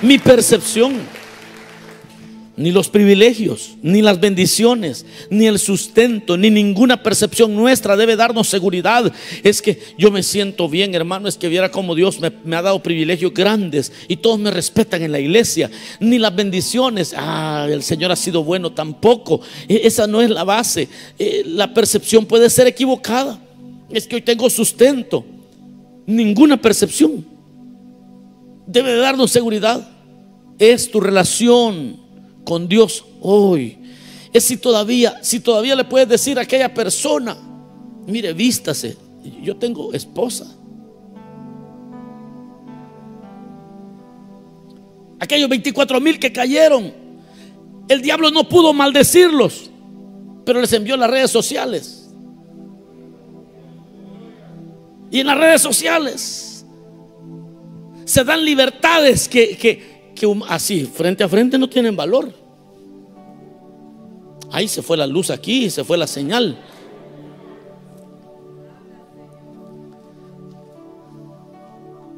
mi 0.00 0.18
percepción 0.18 0.94
ni 2.56 2.70
los 2.70 2.88
privilegios, 2.88 3.76
ni 3.82 4.00
las 4.00 4.18
bendiciones, 4.18 5.04
ni 5.28 5.46
el 5.46 5.58
sustento, 5.58 6.38
ni 6.38 6.48
ninguna 6.48 7.02
percepción 7.02 7.54
nuestra 7.54 7.96
debe 7.96 8.16
darnos 8.16 8.48
seguridad. 8.48 9.12
Es 9.42 9.60
que 9.60 9.78
yo 9.98 10.10
me 10.10 10.22
siento 10.22 10.68
bien, 10.68 10.94
hermano, 10.94 11.28
es 11.28 11.36
que 11.36 11.48
viera 11.48 11.70
cómo 11.70 11.94
Dios 11.94 12.18
me, 12.18 12.56
ha 12.56 12.62
dado 12.62 12.82
privilegios 12.82 13.34
grandes 13.34 13.92
y 14.08 14.16
todos 14.16 14.38
me 14.38 14.50
respetan 14.50 15.02
en 15.02 15.12
la 15.12 15.20
iglesia. 15.20 15.70
Ni 16.00 16.18
las 16.18 16.34
bendiciones, 16.34 17.14
ah, 17.16 17.66
el 17.70 17.82
Señor 17.82 18.10
ha 18.10 18.16
sido 18.16 18.42
bueno 18.42 18.72
tampoco. 18.72 19.42
E, 19.68 19.82
esa 19.84 20.06
no 20.06 20.22
es 20.22 20.30
la 20.30 20.44
base. 20.44 20.88
E, 21.18 21.42
la 21.44 21.74
percepción 21.74 22.24
puede 22.24 22.48
ser 22.48 22.66
equivocada. 22.66 23.38
Es 23.90 24.06
que 24.06 24.16
hoy 24.16 24.22
tengo 24.22 24.48
sustento. 24.48 25.26
Ninguna 26.06 26.56
percepción 26.56 27.26
debe 28.66 28.96
darnos 28.96 29.30
seguridad. 29.30 29.86
Es 30.58 30.90
tu 30.90 31.00
relación 31.00 32.05
con 32.46 32.68
Dios 32.68 33.04
hoy. 33.20 33.76
Es 34.32 34.44
si 34.44 34.56
todavía, 34.56 35.18
si 35.22 35.40
todavía 35.40 35.74
le 35.74 35.84
puedes 35.84 36.08
decir 36.08 36.38
a 36.38 36.42
aquella 36.42 36.72
persona, 36.72 37.36
mire, 38.06 38.32
vístase, 38.32 38.96
yo 39.42 39.56
tengo 39.56 39.92
esposa. 39.92 40.46
Aquellos 45.18 45.48
24 45.48 46.00
mil 46.00 46.18
que 46.18 46.32
cayeron, 46.32 46.92
el 47.88 48.00
diablo 48.00 48.30
no 48.30 48.48
pudo 48.48 48.72
maldecirlos, 48.72 49.70
pero 50.44 50.60
les 50.60 50.72
envió 50.72 50.96
las 50.96 51.10
redes 51.10 51.30
sociales. 51.30 52.08
Y 55.10 55.20
en 55.20 55.26
las 55.26 55.38
redes 55.38 55.62
sociales 55.62 56.64
se 58.04 58.22
dan 58.22 58.44
libertades 58.44 59.28
que, 59.28 59.56
que, 59.56 59.95
que 60.16 60.26
así, 60.48 60.84
frente 60.84 61.22
a 61.22 61.28
frente, 61.28 61.56
no 61.56 61.68
tienen 61.68 61.94
valor. 61.94 62.32
Ahí 64.50 64.66
se 64.66 64.82
fue 64.82 64.96
la 64.96 65.06
luz 65.06 65.30
aquí, 65.30 65.70
se 65.70 65.84
fue 65.84 65.96
la 65.96 66.06
señal. 66.06 66.58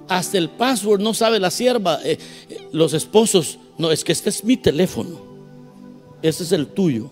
Hasta 0.08 0.38
el 0.38 0.48
password 0.48 1.00
no 1.00 1.12
sabe 1.12 1.38
la 1.38 1.50
sierva. 1.50 2.00
Eh, 2.02 2.18
eh, 2.48 2.58
los 2.72 2.94
esposos, 2.94 3.58
no, 3.76 3.90
es 3.90 4.04
que 4.04 4.12
este 4.12 4.30
es 4.30 4.42
mi 4.42 4.56
teléfono. 4.56 5.20
Este 6.22 6.44
es 6.44 6.52
el 6.52 6.68
tuyo. 6.68 7.11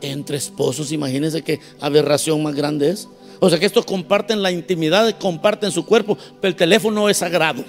Entre 0.00 0.36
esposos, 0.36 0.92
imagínense 0.92 1.42
qué 1.42 1.58
aberración 1.80 2.42
más 2.42 2.54
grande 2.54 2.90
es. 2.90 3.08
O 3.40 3.50
sea 3.50 3.58
que 3.58 3.66
estos 3.66 3.84
comparten 3.84 4.42
la 4.42 4.50
intimidad, 4.50 5.18
comparten 5.18 5.70
su 5.70 5.84
cuerpo, 5.84 6.16
pero 6.40 6.50
el 6.50 6.56
teléfono 6.56 7.08
es 7.08 7.16
sagrado. 7.18 7.64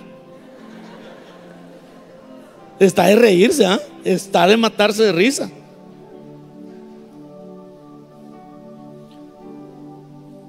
Está 2.80 3.06
de 3.08 3.16
reírse, 3.16 3.66
¿ah? 3.66 3.80
está 4.04 4.46
de 4.48 4.56
matarse 4.56 5.04
de 5.04 5.12
risa. 5.12 5.50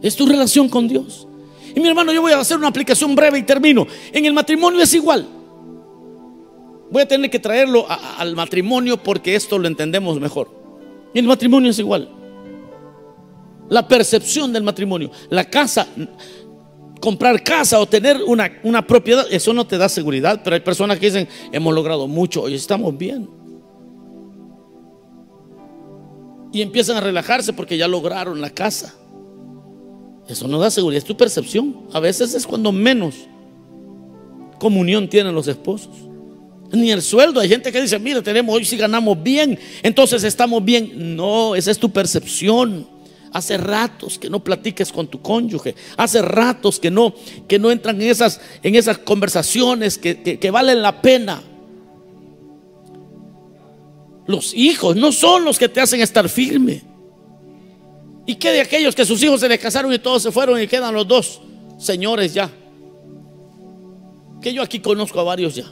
Es 0.02 0.14
tu 0.14 0.26
relación 0.26 0.68
con 0.68 0.86
Dios. 0.86 1.26
Y 1.74 1.80
mi 1.80 1.88
hermano, 1.88 2.12
yo 2.12 2.20
voy 2.20 2.32
a 2.32 2.38
hacer 2.38 2.56
una 2.56 2.68
aplicación 2.68 3.14
breve 3.14 3.38
y 3.38 3.42
termino. 3.42 3.86
En 4.12 4.24
el 4.24 4.32
matrimonio 4.32 4.80
es 4.82 4.92
igual. 4.94 5.26
Voy 6.90 7.02
a 7.02 7.08
tener 7.08 7.30
que 7.30 7.38
traerlo 7.38 7.86
al 7.88 8.34
matrimonio 8.34 9.02
porque 9.02 9.34
esto 9.34 9.58
lo 9.58 9.66
entendemos 9.66 10.18
mejor. 10.20 10.48
El 11.14 11.26
matrimonio 11.26 11.70
es 11.70 11.78
igual. 11.78 12.08
La 13.68 13.86
percepción 13.86 14.52
del 14.52 14.62
matrimonio. 14.62 15.10
La 15.28 15.44
casa 15.44 15.86
comprar 17.08 17.42
casa 17.42 17.80
o 17.80 17.86
tener 17.86 18.22
una, 18.26 18.52
una, 18.62 18.86
propiedad, 18.86 19.26
eso 19.30 19.54
no 19.54 19.66
te 19.66 19.78
da 19.78 19.88
seguridad, 19.88 20.42
pero 20.44 20.52
hay 20.52 20.60
personas 20.60 20.98
que 20.98 21.06
dicen, 21.06 21.26
hemos 21.52 21.74
logrado 21.74 22.06
mucho 22.06 22.46
y 22.50 22.54
estamos 22.54 22.98
bien. 22.98 23.30
Y 26.52 26.60
empiezan 26.60 26.98
a 26.98 27.00
relajarse 27.00 27.54
porque 27.54 27.78
ya 27.78 27.88
lograron 27.88 28.42
la 28.42 28.50
casa. 28.50 28.94
Eso 30.28 30.46
no 30.48 30.58
da 30.58 30.70
seguridad, 30.70 30.98
es 30.98 31.04
tu 31.04 31.16
percepción. 31.16 31.86
A 31.94 32.00
veces 32.00 32.34
es 32.34 32.46
cuando 32.46 32.72
menos 32.72 33.14
comunión 34.58 35.08
tienen 35.08 35.34
los 35.34 35.48
esposos. 35.48 35.96
Ni 36.72 36.90
el 36.90 37.00
sueldo. 37.00 37.40
Hay 37.40 37.48
gente 37.48 37.72
que 37.72 37.80
dice, 37.80 37.98
mira, 37.98 38.20
tenemos 38.20 38.54
hoy 38.54 38.66
si 38.66 38.76
ganamos 38.76 39.22
bien, 39.22 39.58
entonces 39.82 40.24
estamos 40.24 40.62
bien. 40.62 41.16
No, 41.16 41.54
esa 41.54 41.70
es 41.70 41.78
tu 41.78 41.88
percepción. 41.88 42.86
Hace 43.32 43.56
ratos 43.56 44.18
que 44.18 44.30
no 44.30 44.42
platiques 44.42 44.92
con 44.92 45.06
tu 45.06 45.20
cónyuge. 45.20 45.74
Hace 45.96 46.22
ratos 46.22 46.78
que 46.78 46.90
no, 46.90 47.14
que 47.46 47.58
no 47.58 47.70
entran 47.70 48.00
en 48.00 48.08
esas, 48.08 48.40
en 48.62 48.74
esas 48.74 48.98
conversaciones 48.98 49.98
que, 49.98 50.38
que 50.38 50.50
valen 50.50 50.82
la 50.82 51.02
pena. 51.02 51.42
Los 54.26 54.54
hijos 54.54 54.96
no 54.96 55.12
son 55.12 55.44
los 55.44 55.58
que 55.58 55.68
te 55.68 55.80
hacen 55.80 56.00
estar 56.00 56.28
firme. 56.28 56.82
¿Y 58.26 58.34
qué 58.34 58.50
de 58.50 58.60
aquellos 58.60 58.94
que 58.94 59.06
sus 59.06 59.22
hijos 59.22 59.40
se 59.40 59.48
les 59.48 59.58
casaron 59.58 59.92
y 59.92 59.98
todos 59.98 60.22
se 60.22 60.30
fueron 60.30 60.60
y 60.60 60.66
quedan 60.66 60.94
los 60.94 61.08
dos 61.08 61.40
señores 61.78 62.34
ya? 62.34 62.50
Que 64.42 64.52
yo 64.52 64.62
aquí 64.62 64.80
conozco 64.80 65.18
a 65.18 65.22
varios 65.22 65.54
ya. 65.54 65.64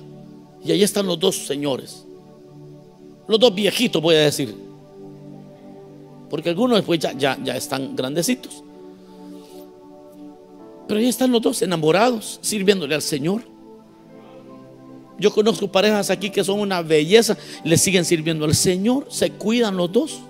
Y 0.64 0.72
ahí 0.72 0.82
están 0.82 1.06
los 1.06 1.20
dos 1.20 1.46
señores. 1.46 2.06
Los 3.28 3.38
dos 3.38 3.54
viejitos, 3.54 4.00
voy 4.00 4.14
a 4.14 4.20
decir. 4.20 4.65
Porque 6.28 6.50
algunos 6.50 6.78
después 6.78 6.98
ya, 6.98 7.12
ya, 7.12 7.38
ya 7.42 7.56
están 7.56 7.94
grandecitos. 7.94 8.62
Pero 10.88 11.00
ahí 11.00 11.06
están 11.06 11.32
los 11.32 11.42
dos 11.42 11.62
enamorados, 11.62 12.38
sirviéndole 12.42 12.94
al 12.94 13.02
Señor. 13.02 13.42
Yo 15.18 15.32
conozco 15.32 15.70
parejas 15.70 16.10
aquí 16.10 16.30
que 16.30 16.44
son 16.44 16.60
una 16.60 16.82
belleza, 16.82 17.36
le 17.64 17.76
siguen 17.76 18.04
sirviendo 18.04 18.44
al 18.44 18.54
Señor, 18.54 19.06
se 19.08 19.30
cuidan 19.30 19.76
los 19.76 19.90
dos. 19.90 20.20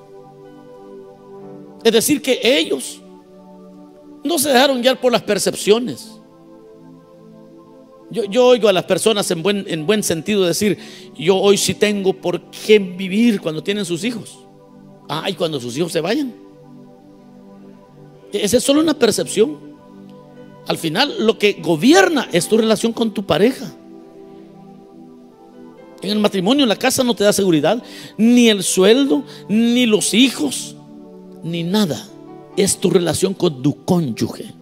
Es 1.82 1.92
decir, 1.92 2.22
que 2.22 2.40
ellos 2.42 3.00
no 4.24 4.38
se 4.38 4.48
dejaron 4.48 4.80
guiar 4.80 5.00
por 5.00 5.12
las 5.12 5.22
percepciones. 5.22 6.12
Yo, 8.08 8.24
yo, 8.24 8.46
oigo 8.46 8.68
a 8.68 8.72
las 8.72 8.84
personas 8.84 9.28
en 9.32 9.42
buen, 9.42 9.64
en 9.68 9.84
buen 9.84 10.02
sentido 10.04 10.44
decir, 10.44 10.78
yo 11.16 11.36
hoy 11.36 11.56
sí 11.56 11.74
tengo 11.74 12.12
por 12.12 12.40
qué 12.50 12.78
vivir 12.78 13.40
cuando 13.40 13.64
tienen 13.64 13.84
sus 13.84 14.04
hijos. 14.04 14.45
Ay, 15.08 15.34
cuando 15.34 15.60
sus 15.60 15.76
hijos 15.76 15.92
se 15.92 16.00
vayan. 16.00 16.34
Esa 18.32 18.56
es 18.56 18.64
solo 18.64 18.80
una 18.80 18.94
percepción. 18.94 19.58
Al 20.66 20.78
final, 20.78 21.14
lo 21.20 21.38
que 21.38 21.54
gobierna 21.54 22.28
es 22.32 22.48
tu 22.48 22.56
relación 22.56 22.92
con 22.92 23.14
tu 23.14 23.24
pareja. 23.24 23.72
En 26.02 26.10
el 26.10 26.18
matrimonio, 26.18 26.66
la 26.66 26.76
casa 26.76 27.04
no 27.04 27.14
te 27.14 27.24
da 27.24 27.32
seguridad, 27.32 27.82
ni 28.18 28.48
el 28.48 28.62
sueldo, 28.62 29.24
ni 29.48 29.86
los 29.86 30.12
hijos, 30.12 30.76
ni 31.42 31.62
nada. 31.62 32.06
Es 32.56 32.78
tu 32.78 32.90
relación 32.90 33.32
con 33.32 33.62
tu 33.62 33.84
cónyuge 33.84 34.55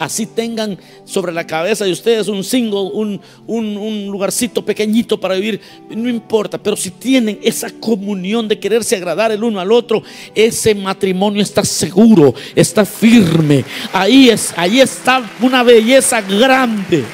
así 0.00 0.24
tengan 0.24 0.78
sobre 1.04 1.30
la 1.30 1.46
cabeza 1.46 1.84
de 1.84 1.92
ustedes 1.92 2.26
un 2.26 2.42
single, 2.42 2.90
un, 2.94 3.20
un, 3.46 4.06
lugarcito 4.06 4.64
pequeñito 4.64 5.20
para 5.20 5.34
vivir, 5.34 5.60
no 5.90 6.08
importa, 6.08 6.56
pero 6.56 6.74
si 6.74 6.90
tienen 6.90 7.38
esa 7.42 7.70
comunión 7.70 8.48
de 8.48 8.58
quererse 8.58 8.96
agradar 8.96 9.30
el 9.30 9.44
uno 9.44 9.60
al 9.60 9.70
otro, 9.70 10.02
ese 10.34 10.74
matrimonio 10.74 11.42
está 11.42 11.62
seguro, 11.64 12.34
está 12.56 12.86
firme. 12.86 13.62
Ahí, 13.92 14.30
es, 14.30 14.54
ahí 14.56 14.80
está 14.80 15.22
una 15.42 15.62
belleza 15.62 16.22
grande. 16.22 17.04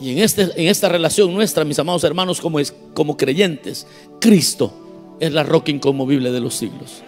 Y 0.00 0.12
en, 0.12 0.18
este, 0.20 0.42
en 0.56 0.68
esta 0.68 0.88
relación 0.88 1.34
nuestra, 1.34 1.64
mis 1.64 1.78
amados 1.78 2.02
hermanos, 2.02 2.40
como, 2.40 2.60
es, 2.60 2.74
como 2.94 3.18
creyentes, 3.18 3.86
Cristo 4.22 4.72
es 5.20 5.32
la 5.32 5.42
roca 5.42 5.70
inconmovible 5.70 6.32
de 6.32 6.40
los 6.40 6.54
siglos. 6.54 7.02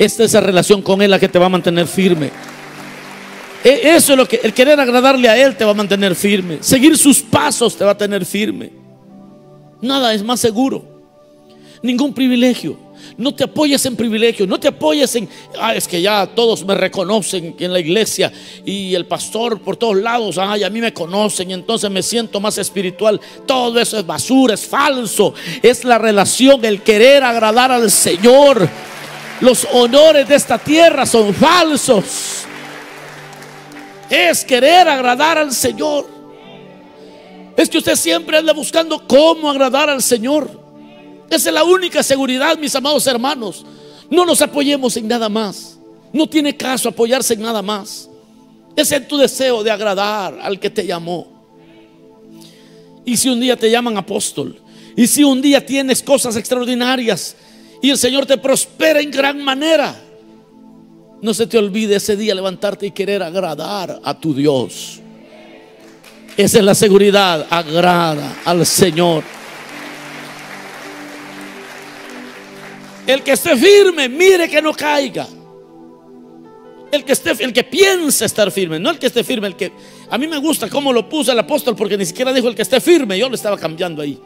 Esta 0.00 0.24
es 0.24 0.32
la 0.32 0.40
relación 0.40 0.80
con 0.80 1.02
Él 1.02 1.10
la 1.10 1.18
que 1.18 1.28
te 1.28 1.38
va 1.38 1.44
a 1.44 1.50
mantener 1.50 1.86
firme. 1.86 2.30
E, 3.62 3.94
eso 3.94 4.12
es 4.12 4.18
lo 4.18 4.26
que 4.26 4.40
el 4.42 4.54
querer 4.54 4.80
agradarle 4.80 5.28
a 5.28 5.36
Él 5.36 5.54
te 5.56 5.62
va 5.62 5.72
a 5.72 5.74
mantener 5.74 6.14
firme. 6.14 6.56
Seguir 6.62 6.96
sus 6.96 7.20
pasos 7.20 7.76
te 7.76 7.84
va 7.84 7.90
a 7.90 7.98
tener 7.98 8.24
firme. 8.24 8.70
Nada 9.82 10.14
es 10.14 10.22
más 10.22 10.40
seguro. 10.40 10.82
Ningún 11.82 12.14
privilegio. 12.14 12.78
No 13.18 13.34
te 13.34 13.44
apoyes 13.44 13.84
en 13.84 13.94
privilegios, 13.94 14.48
no 14.48 14.58
te 14.58 14.68
apoyes 14.68 15.14
en, 15.16 15.28
ah, 15.58 15.74
es 15.74 15.86
que 15.86 16.00
ya 16.00 16.26
todos 16.26 16.64
me 16.64 16.74
reconocen 16.74 17.54
en 17.58 17.72
la 17.72 17.80
iglesia 17.80 18.32
y 18.64 18.94
el 18.94 19.04
pastor 19.04 19.60
por 19.60 19.76
todos 19.76 19.96
lados, 19.96 20.38
ay, 20.38 20.64
a 20.64 20.70
mí 20.70 20.80
me 20.80 20.94
conocen 20.94 21.50
y 21.50 21.54
entonces 21.54 21.90
me 21.90 22.02
siento 22.02 22.40
más 22.40 22.56
espiritual. 22.56 23.20
Todo 23.46 23.78
eso 23.78 23.98
es 23.98 24.06
basura, 24.06 24.54
es 24.54 24.66
falso. 24.66 25.34
Es 25.62 25.84
la 25.84 25.98
relación, 25.98 26.64
el 26.64 26.80
querer 26.80 27.22
agradar 27.22 27.70
al 27.70 27.90
Señor. 27.90 28.66
Los 29.40 29.66
honores 29.72 30.28
de 30.28 30.34
esta 30.34 30.58
tierra 30.58 31.06
son 31.06 31.32
falsos. 31.34 32.44
Es 34.08 34.44
querer 34.44 34.88
agradar 34.88 35.38
al 35.38 35.52
Señor. 35.52 36.06
Es 37.56 37.68
que 37.68 37.78
usted 37.78 37.96
siempre 37.96 38.36
anda 38.36 38.52
buscando 38.52 39.06
cómo 39.06 39.50
agradar 39.50 39.88
al 39.88 40.02
Señor. 40.02 40.60
Esa 41.30 41.48
es 41.48 41.54
la 41.54 41.64
única 41.64 42.02
seguridad, 42.02 42.58
mis 42.58 42.74
amados 42.74 43.06
hermanos. 43.06 43.64
No 44.10 44.26
nos 44.26 44.42
apoyemos 44.42 44.96
en 44.96 45.08
nada 45.08 45.28
más. 45.28 45.78
No 46.12 46.28
tiene 46.28 46.56
caso 46.56 46.88
apoyarse 46.88 47.34
en 47.34 47.42
nada 47.42 47.62
más. 47.62 48.10
Ese 48.76 48.96
es 48.96 49.08
tu 49.08 49.16
deseo 49.16 49.62
de 49.62 49.70
agradar 49.70 50.38
al 50.42 50.58
que 50.58 50.70
te 50.70 50.86
llamó. 50.86 51.28
Y 53.04 53.16
si 53.16 53.28
un 53.28 53.40
día 53.40 53.56
te 53.56 53.70
llaman 53.70 53.96
apóstol, 53.96 54.60
y 54.96 55.06
si 55.06 55.24
un 55.24 55.40
día 55.40 55.64
tienes 55.64 56.02
cosas 56.02 56.36
extraordinarias 56.36 57.36
y 57.82 57.90
el 57.90 57.98
Señor 57.98 58.26
te 58.26 58.38
prospera 58.38 59.00
en 59.00 59.10
gran 59.10 59.42
manera, 59.42 59.94
no 61.22 61.34
se 61.34 61.46
te 61.46 61.58
olvide 61.58 61.96
ese 61.96 62.16
día 62.16 62.34
levantarte 62.34 62.86
y 62.86 62.90
querer 62.90 63.22
agradar 63.22 64.00
a 64.02 64.18
tu 64.18 64.34
Dios. 64.34 65.00
Esa 66.36 66.58
es 66.58 66.64
la 66.64 66.74
seguridad, 66.74 67.46
agrada 67.50 68.40
al 68.44 68.64
Señor. 68.64 69.24
El 73.06 73.22
que 73.22 73.32
esté 73.32 73.56
firme, 73.56 74.08
mire 74.08 74.48
que 74.48 74.62
no 74.62 74.72
caiga. 74.72 75.26
El 76.92 77.04
que 77.04 77.12
esté, 77.12 77.32
el 77.42 77.52
que 77.52 77.64
piensa 77.64 78.24
estar 78.24 78.50
firme, 78.50 78.78
no 78.78 78.90
el 78.90 78.98
que 78.98 79.06
esté 79.06 79.22
firme, 79.22 79.48
el 79.48 79.56
que 79.56 79.72
a 80.08 80.18
mí 80.18 80.26
me 80.26 80.38
gusta 80.38 80.68
cómo 80.68 80.92
lo 80.92 81.08
puso 81.08 81.30
el 81.32 81.38
apóstol 81.38 81.76
porque 81.76 81.96
ni 81.96 82.04
siquiera 82.04 82.32
dijo 82.32 82.48
el 82.48 82.54
que 82.54 82.62
esté 82.62 82.80
firme, 82.80 83.18
yo 83.18 83.28
lo 83.28 83.34
estaba 83.34 83.56
cambiando 83.56 84.02
ahí. 84.02 84.18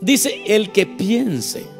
Dice 0.00 0.42
el 0.46 0.72
que 0.72 0.86
piense. 0.86 1.75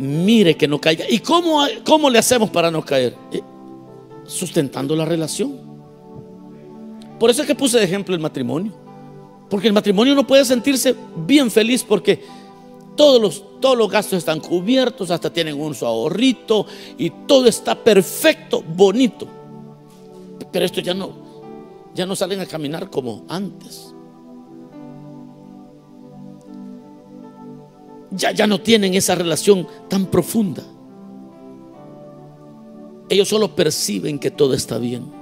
Mire 0.00 0.56
que 0.56 0.66
no 0.66 0.80
caiga. 0.80 1.04
¿Y 1.10 1.18
cómo, 1.18 1.60
cómo 1.84 2.08
le 2.08 2.18
hacemos 2.18 2.48
para 2.48 2.70
no 2.70 2.82
caer? 2.82 3.14
Eh, 3.32 3.42
sustentando 4.24 4.96
la 4.96 5.04
relación. 5.04 5.60
Por 7.18 7.28
eso 7.28 7.42
es 7.42 7.46
que 7.46 7.54
puse 7.54 7.76
de 7.76 7.84
ejemplo 7.84 8.14
el 8.14 8.20
matrimonio. 8.20 8.72
Porque 9.50 9.66
el 9.66 9.74
matrimonio 9.74 10.14
no 10.14 10.26
puede 10.26 10.46
sentirse 10.46 10.94
bien 11.26 11.50
feliz 11.50 11.84
porque 11.84 12.24
todos 12.96 13.20
los, 13.20 13.60
todos 13.60 13.76
los 13.76 13.90
gastos 13.90 14.16
están 14.16 14.40
cubiertos, 14.40 15.10
hasta 15.10 15.30
tienen 15.30 15.60
un 15.60 15.74
su 15.74 15.84
ahorrito 15.84 16.64
y 16.96 17.10
todo 17.26 17.46
está 17.46 17.74
perfecto, 17.74 18.62
bonito. 18.62 19.28
Pero 20.50 20.64
esto 20.64 20.80
ya 20.80 20.94
no, 20.94 21.12
ya 21.94 22.06
no 22.06 22.16
salen 22.16 22.40
a 22.40 22.46
caminar 22.46 22.88
como 22.88 23.24
antes. 23.28 23.89
Ya, 28.10 28.32
ya 28.32 28.46
no 28.46 28.60
tienen 28.60 28.94
esa 28.94 29.14
relación 29.14 29.66
tan 29.88 30.06
profunda. 30.06 30.62
Ellos 33.08 33.28
solo 33.28 33.54
perciben 33.54 34.18
que 34.18 34.30
todo 34.30 34.54
está 34.54 34.78
bien. 34.78 35.20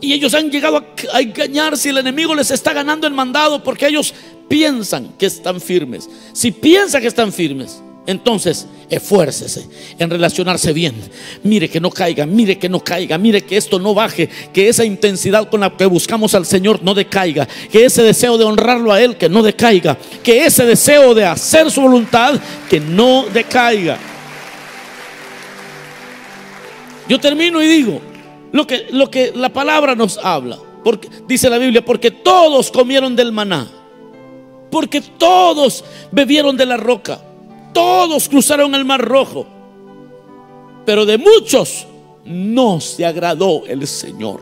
Y 0.00 0.14
ellos 0.14 0.32
han 0.34 0.50
llegado 0.50 0.78
a, 1.12 1.20
engañar 1.20 1.76
si 1.76 1.90
el 1.90 1.98
enemigo 1.98 2.34
les 2.34 2.50
está 2.50 2.72
ganando 2.72 3.06
el 3.06 3.12
mandado 3.12 3.62
porque 3.62 3.86
ellos 3.86 4.14
piensan 4.48 5.12
que 5.18 5.26
están 5.26 5.60
firmes. 5.60 6.08
Si 6.32 6.50
piensan 6.50 7.02
que 7.02 7.08
están 7.08 7.32
firmes, 7.32 7.82
entonces 8.06 8.66
esfuércese 8.88 9.66
en 9.98 10.10
relacionarse 10.10 10.72
bien. 10.72 10.94
Mire 11.42 11.68
que 11.68 11.80
no 11.80 11.90
caiga, 11.90 12.26
mire 12.26 12.58
que 12.58 12.68
no 12.68 12.80
caiga, 12.80 13.18
mire 13.18 13.42
que 13.42 13.56
esto 13.56 13.78
no 13.78 13.94
baje, 13.94 14.28
que 14.52 14.68
esa 14.68 14.84
intensidad 14.84 15.48
con 15.48 15.60
la 15.60 15.76
que 15.76 15.86
buscamos 15.86 16.34
al 16.34 16.46
Señor 16.46 16.82
no 16.82 16.94
decaiga, 16.94 17.46
que 17.70 17.84
ese 17.84 18.02
deseo 18.02 18.36
de 18.36 18.44
honrarlo 18.44 18.92
a 18.92 19.00
Él 19.00 19.16
que 19.16 19.28
no 19.28 19.42
decaiga, 19.42 19.96
que 20.22 20.44
ese 20.44 20.64
deseo 20.64 21.14
de 21.14 21.24
hacer 21.24 21.70
su 21.70 21.82
voluntad 21.82 22.40
que 22.68 22.80
no 22.80 23.26
decaiga. 23.32 23.98
Yo 27.08 27.18
termino 27.18 27.62
y 27.62 27.66
digo, 27.66 28.00
lo 28.52 28.66
que, 28.66 28.86
lo 28.90 29.10
que 29.10 29.32
la 29.34 29.48
palabra 29.48 29.94
nos 29.94 30.18
habla. 30.18 30.58
Porque, 30.82 31.08
dice 31.26 31.50
la 31.50 31.58
Biblia, 31.58 31.84
porque 31.84 32.10
todos 32.10 32.70
comieron 32.70 33.14
del 33.14 33.32
maná. 33.32 33.68
Porque 34.70 35.00
todos 35.00 35.84
bebieron 36.10 36.56
de 36.56 36.66
la 36.66 36.76
roca. 36.76 37.20
Todos 37.72 38.28
cruzaron 38.28 38.74
el 38.74 38.84
mar 38.84 39.00
rojo. 39.00 39.46
Pero 40.84 41.06
de 41.06 41.18
muchos 41.18 41.86
no 42.24 42.80
se 42.80 43.04
agradó 43.06 43.64
el 43.66 43.86
Señor. 43.86 44.40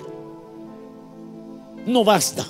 No 1.87 2.05
basta 2.05 2.47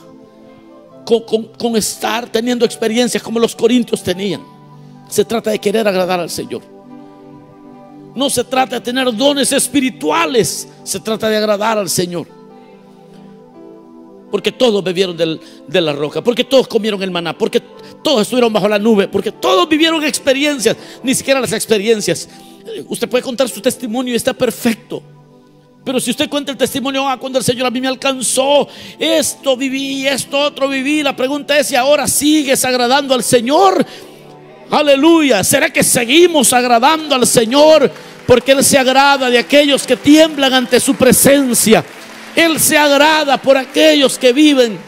con, 1.05 1.45
con 1.59 1.77
estar 1.77 2.29
teniendo 2.29 2.65
experiencias 2.65 3.23
como 3.23 3.39
los 3.39 3.57
corintios 3.57 4.03
tenían. 4.03 4.43
Se 5.09 5.25
trata 5.25 5.51
de 5.51 5.59
querer 5.59 5.89
agradar 5.89 6.21
al 6.21 6.31
Señor. 6.31 6.63
No 8.15 8.29
se 8.29 8.45
trata 8.45 8.77
de 8.77 8.81
tener 8.81 9.15
dones 9.17 9.53
espirituales, 9.53 10.69
se 10.83 11.01
trata 11.01 11.29
de 11.29 11.37
agradar 11.37 11.79
al 11.79 11.89
Señor. 11.89 12.38
Porque 14.31 14.53
todos 14.53 14.85
bebieron 14.85 15.17
de 15.17 15.81
la 15.81 15.93
roca, 15.93 16.23
porque 16.23 16.45
todos 16.45 16.69
comieron 16.69 17.03
el 17.03 17.11
maná, 17.11 17.37
porque 17.37 17.61
todos 18.03 18.23
estuvieron 18.23 18.53
bajo 18.53 18.69
la 18.69 18.79
nube, 18.79 19.09
porque 19.09 19.33
todos 19.33 19.69
vivieron 19.69 20.05
experiencias, 20.05 20.77
ni 21.03 21.15
siquiera 21.15 21.41
las 21.41 21.53
experiencias. 21.53 22.29
Usted 22.89 23.09
puede 23.09 23.23
contar 23.23 23.49
su 23.49 23.61
testimonio 23.61 24.13
y 24.13 24.17
está 24.17 24.35
perfecto. 24.35 25.03
Pero 25.83 25.99
si 25.99 26.11
usted 26.11 26.29
cuenta 26.29 26.53
el 26.53 26.59
testimonio, 26.59 27.09
ah, 27.09 27.17
cuando 27.19 27.39
el 27.39 27.45
Señor 27.45 27.67
a 27.67 27.71
mí 27.71 27.81
me 27.81 27.89
alcanzó, 27.89 28.69
esto 28.99 29.57
viví, 29.57 30.07
esto 30.07 30.39
otro 30.39 30.69
viví, 30.69 31.03
la 31.03 31.17
pregunta 31.17 31.59
es 31.59 31.69
si 31.69 31.77
ahora 31.77 32.07
sigues 32.07 32.63
agradando 32.67 33.15
al 33.15 33.23
Señor 33.23 33.87
Aleluya. 34.71 35.43
¿Será 35.45 35.71
que 35.71 35.83
seguimos 35.83 36.53
agradando 36.53 37.15
al 37.15 37.27
Señor? 37.27 37.91
Porque 38.27 38.53
Él 38.53 38.63
se 38.63 38.77
agrada 38.77 39.31
de 39.31 39.39
aquellos 39.39 39.87
que 39.87 39.97
tiemblan 39.97 40.53
ante 40.53 40.79
su 40.79 40.95
presencia. 40.95 41.85
Él 42.39 42.61
se 42.61 42.79
agrada 42.79 43.37
por 43.43 43.57
aquellos 43.57 44.17
que 44.17 44.33
viven 44.33 44.79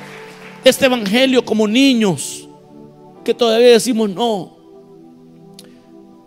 este 0.64 0.86
evangelio 0.86 1.44
como 1.44 1.66
niños. 1.66 2.46
Que 3.24 3.34
todavía 3.34 3.70
decimos, 3.70 4.08
no, 4.08 4.56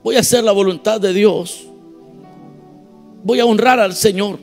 voy 0.03 0.17
a 0.17 0.19
hacer 0.19 0.43
la 0.43 0.51
voluntad 0.51 0.99
de 0.99 1.13
Dios. 1.13 1.63
Voy 3.23 3.39
a 3.39 3.45
honrar 3.45 3.79
al 3.79 3.93
Señor. 3.93 4.38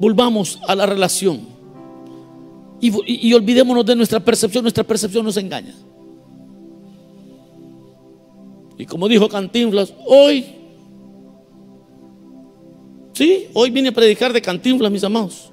Volvamos 0.00 0.58
a 0.66 0.74
la 0.74 0.84
relación. 0.84 1.42
Y, 2.80 3.28
y 3.28 3.32
olvidémonos 3.32 3.86
de 3.86 3.94
nuestra 3.94 4.18
percepción. 4.18 4.64
Nuestra 4.64 4.82
percepción 4.82 5.24
nos 5.24 5.36
engaña. 5.36 5.76
Y 8.76 8.84
como 8.84 9.06
dijo 9.06 9.28
Cantinflas, 9.28 9.94
hoy, 10.06 10.44
sí, 13.20 13.48
hoy 13.52 13.68
vine 13.68 13.90
a 13.90 13.92
predicar 13.92 14.32
de 14.32 14.40
Cantinflas, 14.40 14.90
mis 14.90 15.04
amados. 15.04 15.50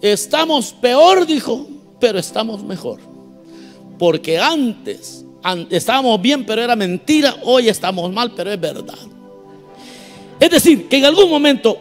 Estamos 0.00 0.72
peor, 0.72 1.26
dijo, 1.26 1.66
pero 2.00 2.18
estamos 2.18 2.64
mejor. 2.64 2.98
Porque 3.98 4.38
antes, 4.38 5.26
antes 5.42 5.76
estábamos 5.76 6.18
bien, 6.22 6.46
pero 6.46 6.62
era 6.62 6.74
mentira, 6.74 7.36
hoy 7.44 7.68
estamos 7.68 8.10
mal, 8.10 8.32
pero 8.34 8.50
es 8.50 8.58
verdad. 8.58 8.98
Es 10.40 10.50
decir, 10.50 10.88
que 10.88 10.96
en 10.96 11.04
algún 11.04 11.28
momento 11.28 11.78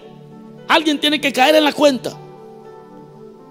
alguien 0.68 1.00
tiene 1.00 1.22
que 1.22 1.32
caer 1.32 1.56
en 1.56 1.64
la 1.64 1.72
cuenta. 1.72 2.12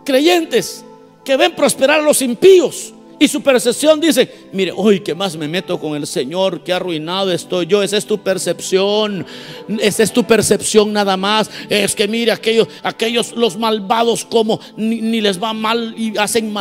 Creyentes 0.05 0.85
que 1.25 1.35
ven 1.39 1.55
prosperar 1.55 2.01
a 2.01 2.03
los 2.03 2.21
impíos 2.21 2.93
y 3.19 3.29
su 3.29 3.41
percepción 3.41 3.99
dice, 3.99 4.31
mire, 4.53 4.73
hoy 4.77 5.01
que 5.01 5.15
más 5.15 5.37
me 5.39 5.49
meto 5.49 5.81
con 5.81 5.97
el 5.97 6.07
Señor, 6.07 6.61
que 6.61 6.73
arruinado 6.73 7.33
estoy 7.33 7.67
yo. 7.67 7.83
Esa 7.83 7.97
es 7.97 8.05
tu 8.05 8.19
percepción. 8.19 9.25
Esa 9.81 10.03
es 10.03 10.13
tu 10.13 10.25
percepción 10.25 10.93
nada 10.93 11.17
más. 11.17 11.51
Es 11.71 11.95
que 11.95 12.07
mire, 12.09 12.31
aquellos, 12.31 12.69
aquellos 12.83 13.33
los 13.33 13.57
malvados 13.57 14.27
como 14.27 14.61
ni, 14.77 15.23
les 15.23 15.43
va 15.43 15.55
mal 15.55 15.95
y 15.97 16.19
hacen 16.19 16.53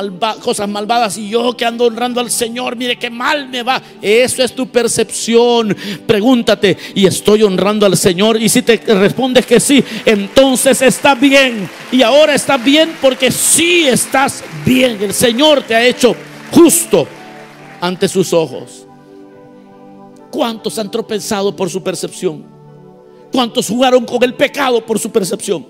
cosas 0.42 0.70
malvadas. 0.70 1.18
Y 1.18 1.30
yo 1.30 1.58
que 1.58 1.66
ando 1.66 1.86
honrando 1.86 2.22
al 2.22 2.32
Señor, 2.32 2.78
mire 2.78 2.98
que 2.98 3.10
mal 3.10 3.50
me 3.50 3.62
va. 3.62 3.82
Eso 4.02 4.42
es 4.42 4.56
tu 4.56 4.68
percepción. 4.68 5.76
Pregúntate, 6.08 6.78
¿y 6.94 7.06
estoy 7.06 7.44
honrando 7.44 7.86
al 7.86 7.98
Señor? 7.98 8.42
Y 8.42 8.48
si 8.48 8.62
te 8.62 8.78
respondes 8.78 9.46
que 9.46 9.60
sí, 9.60 9.84
entonces 10.06 10.82
está 10.82 11.16
bien. 11.16 11.70
Y 11.92 12.02
ahora 12.02 12.34
está 12.34 12.56
bien 12.56 12.96
porque 13.02 13.30
sí 13.30 13.86
estás 13.88 14.42
bien. 14.66 14.98
El 15.02 15.14
Señor 15.14 15.62
te 15.64 15.76
ha 15.76 15.86
hecho 15.86 16.16
justo 16.52 17.08
ante 17.82 18.08
sus 18.08 18.34
ojos. 18.34 18.86
¿Cuántos 20.32 20.78
han 20.80 20.92
tropezado 20.92 21.56
por 21.56 21.70
su 21.70 21.82
percepción? 21.82 22.46
¿Cuántos 23.32 23.68
jugaron 23.68 24.06
con 24.06 24.22
el 24.24 24.34
pecado 24.34 24.86
por 24.86 25.00
su 25.00 25.12
percepción? 25.12 25.66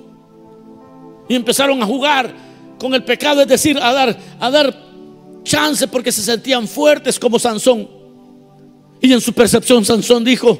Y 1.28 1.36
empezaron 1.36 1.82
a 1.82 1.86
jugar 1.86 2.34
con 2.80 2.93
el 2.93 3.03
pecado, 3.03 3.41
es 3.41 3.47
decir, 3.47 3.78
a 3.80 3.93
dar, 3.93 4.17
a 4.39 4.51
dar 4.51 4.86
chance 5.43 5.88
porque 5.88 6.11
se 6.11 6.21
sentían 6.21 6.67
fuertes 6.67 7.19
como 7.19 7.39
Sansón. 7.39 7.88
Y 9.01 9.13
en 9.13 9.21
su 9.21 9.34
percepción 9.34 9.86
Sansón 9.86 10.23
dijo, 10.23 10.59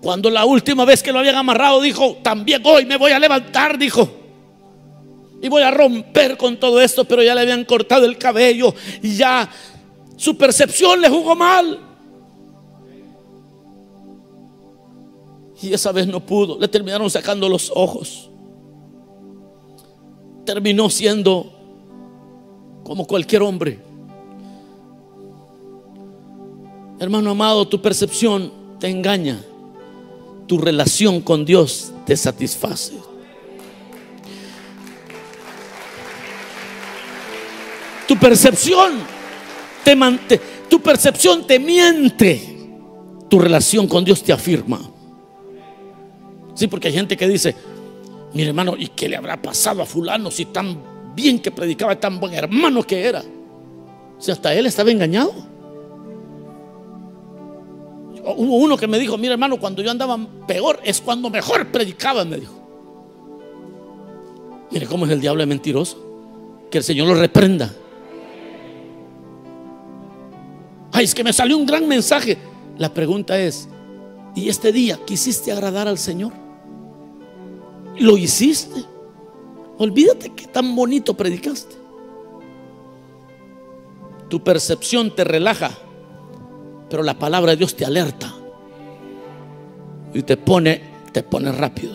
cuando 0.00 0.30
la 0.30 0.44
última 0.44 0.84
vez 0.84 1.02
que 1.02 1.12
lo 1.12 1.18
habían 1.18 1.36
amarrado, 1.36 1.80
dijo, 1.80 2.18
también 2.22 2.62
hoy 2.64 2.86
me 2.86 2.96
voy 2.96 3.12
a 3.12 3.18
levantar, 3.18 3.78
dijo. 3.78 4.17
Y 5.40 5.48
voy 5.48 5.62
a 5.62 5.70
romper 5.70 6.36
con 6.36 6.58
todo 6.58 6.80
esto, 6.80 7.04
pero 7.04 7.22
ya 7.22 7.34
le 7.34 7.42
habían 7.42 7.64
cortado 7.64 8.04
el 8.04 8.18
cabello 8.18 8.74
y 9.02 9.16
ya 9.16 9.48
su 10.16 10.36
percepción 10.36 11.00
le 11.00 11.08
jugó 11.08 11.36
mal. 11.36 11.78
Y 15.62 15.72
esa 15.72 15.92
vez 15.92 16.06
no 16.06 16.20
pudo, 16.20 16.58
le 16.58 16.68
terminaron 16.68 17.08
sacando 17.10 17.48
los 17.48 17.70
ojos. 17.74 18.30
Terminó 20.44 20.88
siendo 20.90 21.52
como 22.84 23.06
cualquier 23.06 23.42
hombre. 23.42 23.78
Hermano 26.98 27.30
amado, 27.30 27.66
tu 27.68 27.80
percepción 27.80 28.52
te 28.80 28.88
engaña. 28.88 29.40
Tu 30.46 30.58
relación 30.58 31.20
con 31.20 31.44
Dios 31.44 31.92
te 32.06 32.16
satisface. 32.16 33.07
Tu 38.08 38.16
percepción 38.16 38.94
te, 39.84 40.40
tu 40.68 40.80
percepción 40.80 41.46
te 41.46 41.58
miente. 41.58 42.56
Tu 43.28 43.38
relación 43.38 43.86
con 43.86 44.04
Dios 44.04 44.22
te 44.22 44.32
afirma. 44.32 44.80
Sí, 46.54 46.66
porque 46.66 46.88
hay 46.88 46.94
gente 46.94 47.16
que 47.16 47.28
dice, 47.28 47.54
mi 48.32 48.42
hermano, 48.42 48.74
¿y 48.76 48.88
qué 48.88 49.08
le 49.08 49.16
habrá 49.16 49.40
pasado 49.40 49.82
a 49.82 49.86
fulano 49.86 50.30
si 50.30 50.46
tan 50.46 51.14
bien 51.14 51.38
que 51.38 51.50
predicaba, 51.50 52.00
tan 52.00 52.18
buen 52.18 52.34
hermano 52.34 52.82
que 52.82 53.06
era? 53.06 53.22
Si 54.18 54.30
hasta 54.30 54.54
él 54.54 54.66
estaba 54.66 54.90
engañado. 54.90 55.32
Hubo 58.24 58.56
uno 58.56 58.76
que 58.76 58.86
me 58.86 58.98
dijo, 58.98 59.16
mira 59.16 59.34
hermano, 59.34 59.58
cuando 59.58 59.82
yo 59.82 59.90
andaba 59.90 60.18
peor 60.46 60.80
es 60.82 61.00
cuando 61.00 61.30
mejor 61.30 61.66
predicaba, 61.68 62.24
me 62.24 62.38
dijo. 62.38 62.54
Mire 64.70 64.86
cómo 64.86 65.06
es 65.06 65.12
el 65.12 65.20
diablo 65.20 65.46
mentiroso. 65.46 66.04
Que 66.70 66.78
el 66.78 66.84
Señor 66.84 67.08
lo 67.08 67.14
reprenda. 67.14 67.72
Es 71.00 71.14
que 71.14 71.22
me 71.22 71.32
salió 71.32 71.56
un 71.56 71.66
gran 71.66 71.86
mensaje. 71.86 72.36
La 72.76 72.92
pregunta 72.92 73.38
es, 73.38 73.68
¿y 74.34 74.48
este 74.48 74.72
día 74.72 74.98
quisiste 75.06 75.52
agradar 75.52 75.86
al 75.86 75.98
Señor? 75.98 76.32
Lo 77.98 78.16
hiciste. 78.16 78.84
Olvídate 79.78 80.30
que 80.34 80.46
tan 80.48 80.74
bonito 80.74 81.14
predicaste. 81.14 81.76
Tu 84.28 84.42
percepción 84.42 85.14
te 85.14 85.24
relaja, 85.24 85.70
pero 86.90 87.02
la 87.02 87.18
palabra 87.18 87.52
de 87.52 87.58
Dios 87.58 87.76
te 87.76 87.84
alerta 87.84 88.34
y 90.12 90.22
te 90.22 90.36
pone, 90.36 90.82
te 91.12 91.22
pone 91.22 91.52
rápido 91.52 91.94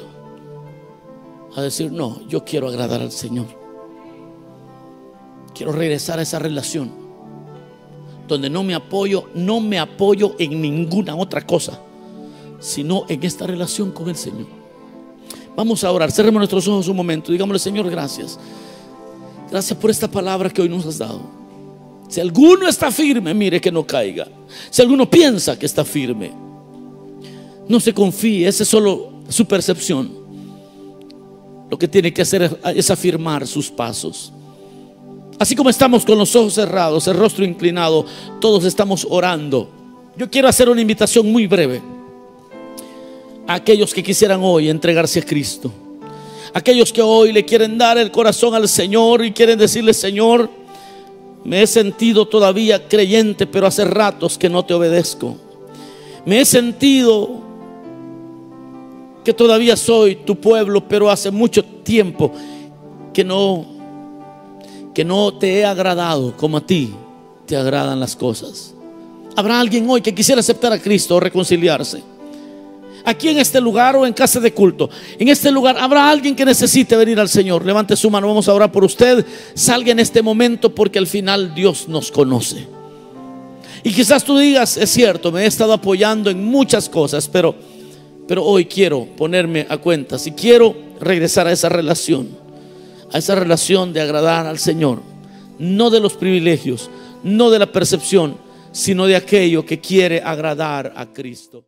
a 1.55 1.61
decir, 1.61 1.91
no, 1.91 2.25
yo 2.27 2.43
quiero 2.43 2.69
agradar 2.69 3.01
al 3.01 3.11
Señor. 3.11 3.47
Quiero 5.53 5.73
regresar 5.73 6.17
a 6.19 6.23
esa 6.23 6.39
relación 6.39 7.02
donde 8.27 8.49
no 8.49 8.63
me 8.63 8.73
apoyo, 8.73 9.29
no 9.33 9.59
me 9.59 9.79
apoyo 9.79 10.35
en 10.39 10.61
ninguna 10.61 11.15
otra 11.15 11.45
cosa, 11.45 11.79
sino 12.59 13.05
en 13.09 13.23
esta 13.23 13.45
relación 13.45 13.91
con 13.91 14.09
el 14.09 14.15
Señor. 14.15 14.47
Vamos 15.55 15.83
a 15.83 15.91
orar. 15.91 16.11
Cerremos 16.11 16.39
nuestros 16.39 16.67
ojos 16.67 16.87
un 16.87 16.95
momento. 16.95 17.31
Digámosle, 17.31 17.59
Señor, 17.59 17.89
gracias. 17.89 18.39
Gracias 19.51 19.77
por 19.77 19.91
esta 19.91 20.09
palabra 20.09 20.49
que 20.49 20.61
hoy 20.61 20.69
nos 20.69 20.85
has 20.85 20.97
dado. 20.97 21.21
Si 22.09 22.19
alguno 22.19 22.67
está 22.67 22.91
firme, 22.91 23.33
mire 23.33 23.61
que 23.61 23.71
no 23.71 23.85
caiga. 23.85 24.27
Si 24.69 24.81
alguno 24.81 25.09
piensa 25.09 25.57
que 25.57 25.65
está 25.65 25.85
firme, 25.85 26.31
no 27.67 27.79
se 27.79 27.93
confíe. 27.93 28.47
Esa 28.47 28.63
es 28.63 28.69
solo 28.69 29.13
su 29.29 29.45
percepción. 29.45 30.11
Lo 31.69 31.77
que 31.77 31.87
tiene 31.87 32.13
que 32.13 32.21
hacer 32.21 32.59
es 32.75 32.91
afirmar 32.91 33.47
sus 33.47 33.69
pasos. 33.69 34.31
Así 35.43 35.57
como 35.57 35.69
estamos 35.69 36.05
con 36.05 36.17
los 36.17 36.33
ojos 36.37 36.53
cerrados, 36.53 37.05
el 37.09 37.17
rostro 37.17 37.43
inclinado, 37.43 38.05
todos 38.39 38.63
estamos 38.63 39.05
orando. 39.09 39.67
Yo 40.15 40.31
quiero 40.31 40.47
hacer 40.47 40.69
una 40.69 40.79
invitación 40.79 41.29
muy 41.29 41.47
breve 41.47 41.81
aquellos 43.45 43.93
que 43.93 44.01
quisieran 44.01 44.39
hoy 44.41 44.69
entregarse 44.69 45.19
a 45.19 45.25
Cristo. 45.25 45.69
Aquellos 46.53 46.93
que 46.93 47.01
hoy 47.01 47.33
le 47.33 47.43
quieren 47.43 47.77
dar 47.77 47.97
el 47.97 48.09
corazón 48.09 48.55
al 48.55 48.69
Señor 48.69 49.25
y 49.25 49.33
quieren 49.33 49.59
decirle, 49.59 49.93
Señor, 49.93 50.49
me 51.43 51.61
he 51.61 51.67
sentido 51.67 52.25
todavía 52.25 52.87
creyente, 52.87 53.45
pero 53.45 53.67
hace 53.67 53.83
ratos 53.83 54.37
que 54.37 54.47
no 54.47 54.63
te 54.63 54.73
obedezco. 54.73 55.35
Me 56.25 56.39
he 56.39 56.45
sentido 56.45 57.41
que 59.25 59.33
todavía 59.33 59.75
soy 59.75 60.15
tu 60.15 60.37
pueblo, 60.37 60.87
pero 60.87 61.09
hace 61.09 61.31
mucho 61.31 61.65
tiempo 61.65 62.31
que 63.13 63.25
no 63.25 63.72
que 64.93 65.03
no 65.03 65.33
te 65.33 65.59
he 65.59 65.65
agradado 65.65 66.35
como 66.37 66.57
a 66.57 66.65
ti 66.65 66.93
te 67.45 67.57
agradan 67.57 67.99
las 67.99 68.15
cosas. 68.15 68.73
¿Habrá 69.35 69.59
alguien 69.59 69.89
hoy 69.89 70.01
que 70.01 70.13
quisiera 70.13 70.39
aceptar 70.39 70.71
a 70.71 70.79
Cristo 70.79 71.15
o 71.15 71.19
reconciliarse? 71.19 72.13
aquí 73.05 73.29
en 73.29 73.39
este 73.39 73.59
lugar 73.59 73.95
o 73.95 74.05
en 74.05 74.13
casa 74.13 74.39
de 74.39 74.53
culto, 74.53 74.89
en 75.19 75.27
este 75.27 75.51
lugar 75.51 75.77
habrá 75.77 76.09
alguien 76.09 76.35
que 76.35 76.45
necesite 76.45 76.95
venir 76.95 77.19
al 77.19 77.29
Señor. 77.29 77.65
Levante 77.65 77.95
su 77.95 78.09
mano, 78.09 78.27
vamos 78.27 78.47
a 78.47 78.53
orar 78.53 78.71
por 78.71 78.83
usted. 78.83 79.25
Salga 79.53 79.91
en 79.91 79.99
este 79.99 80.21
momento 80.21 80.73
porque 80.73 80.99
al 80.99 81.07
final 81.07 81.53
Dios 81.53 81.87
nos 81.87 82.11
conoce. 82.11 82.65
Y 83.83 83.91
quizás 83.91 84.23
tú 84.23 84.37
digas, 84.37 84.77
es 84.77 84.89
cierto, 84.89 85.31
me 85.31 85.43
he 85.43 85.45
estado 85.45 85.73
apoyando 85.73 86.29
en 86.29 86.43
muchas 86.45 86.87
cosas, 86.87 87.27
pero, 87.27 87.53
pero 88.27 88.43
hoy 88.45 88.65
quiero 88.65 89.05
ponerme 89.17 89.67
a 89.69 89.77
cuenta, 89.77 90.17
si 90.17 90.31
quiero 90.31 90.73
regresar 91.01 91.47
a 91.47 91.51
esa 91.51 91.67
relación, 91.67 92.29
a 93.13 93.19
esa 93.19 93.35
relación 93.35 93.93
de 93.93 94.01
agradar 94.01 94.47
al 94.47 94.59
Señor, 94.59 95.01
no 95.59 95.89
de 95.89 95.99
los 95.99 96.13
privilegios, 96.13 96.89
no 97.23 97.49
de 97.51 97.59
la 97.59 97.71
percepción, 97.71 98.37
sino 98.71 99.05
de 99.05 99.15
aquello 99.15 99.65
que 99.65 99.79
quiere 99.79 100.21
agradar 100.21 100.93
a 100.95 101.05
Cristo. 101.05 101.63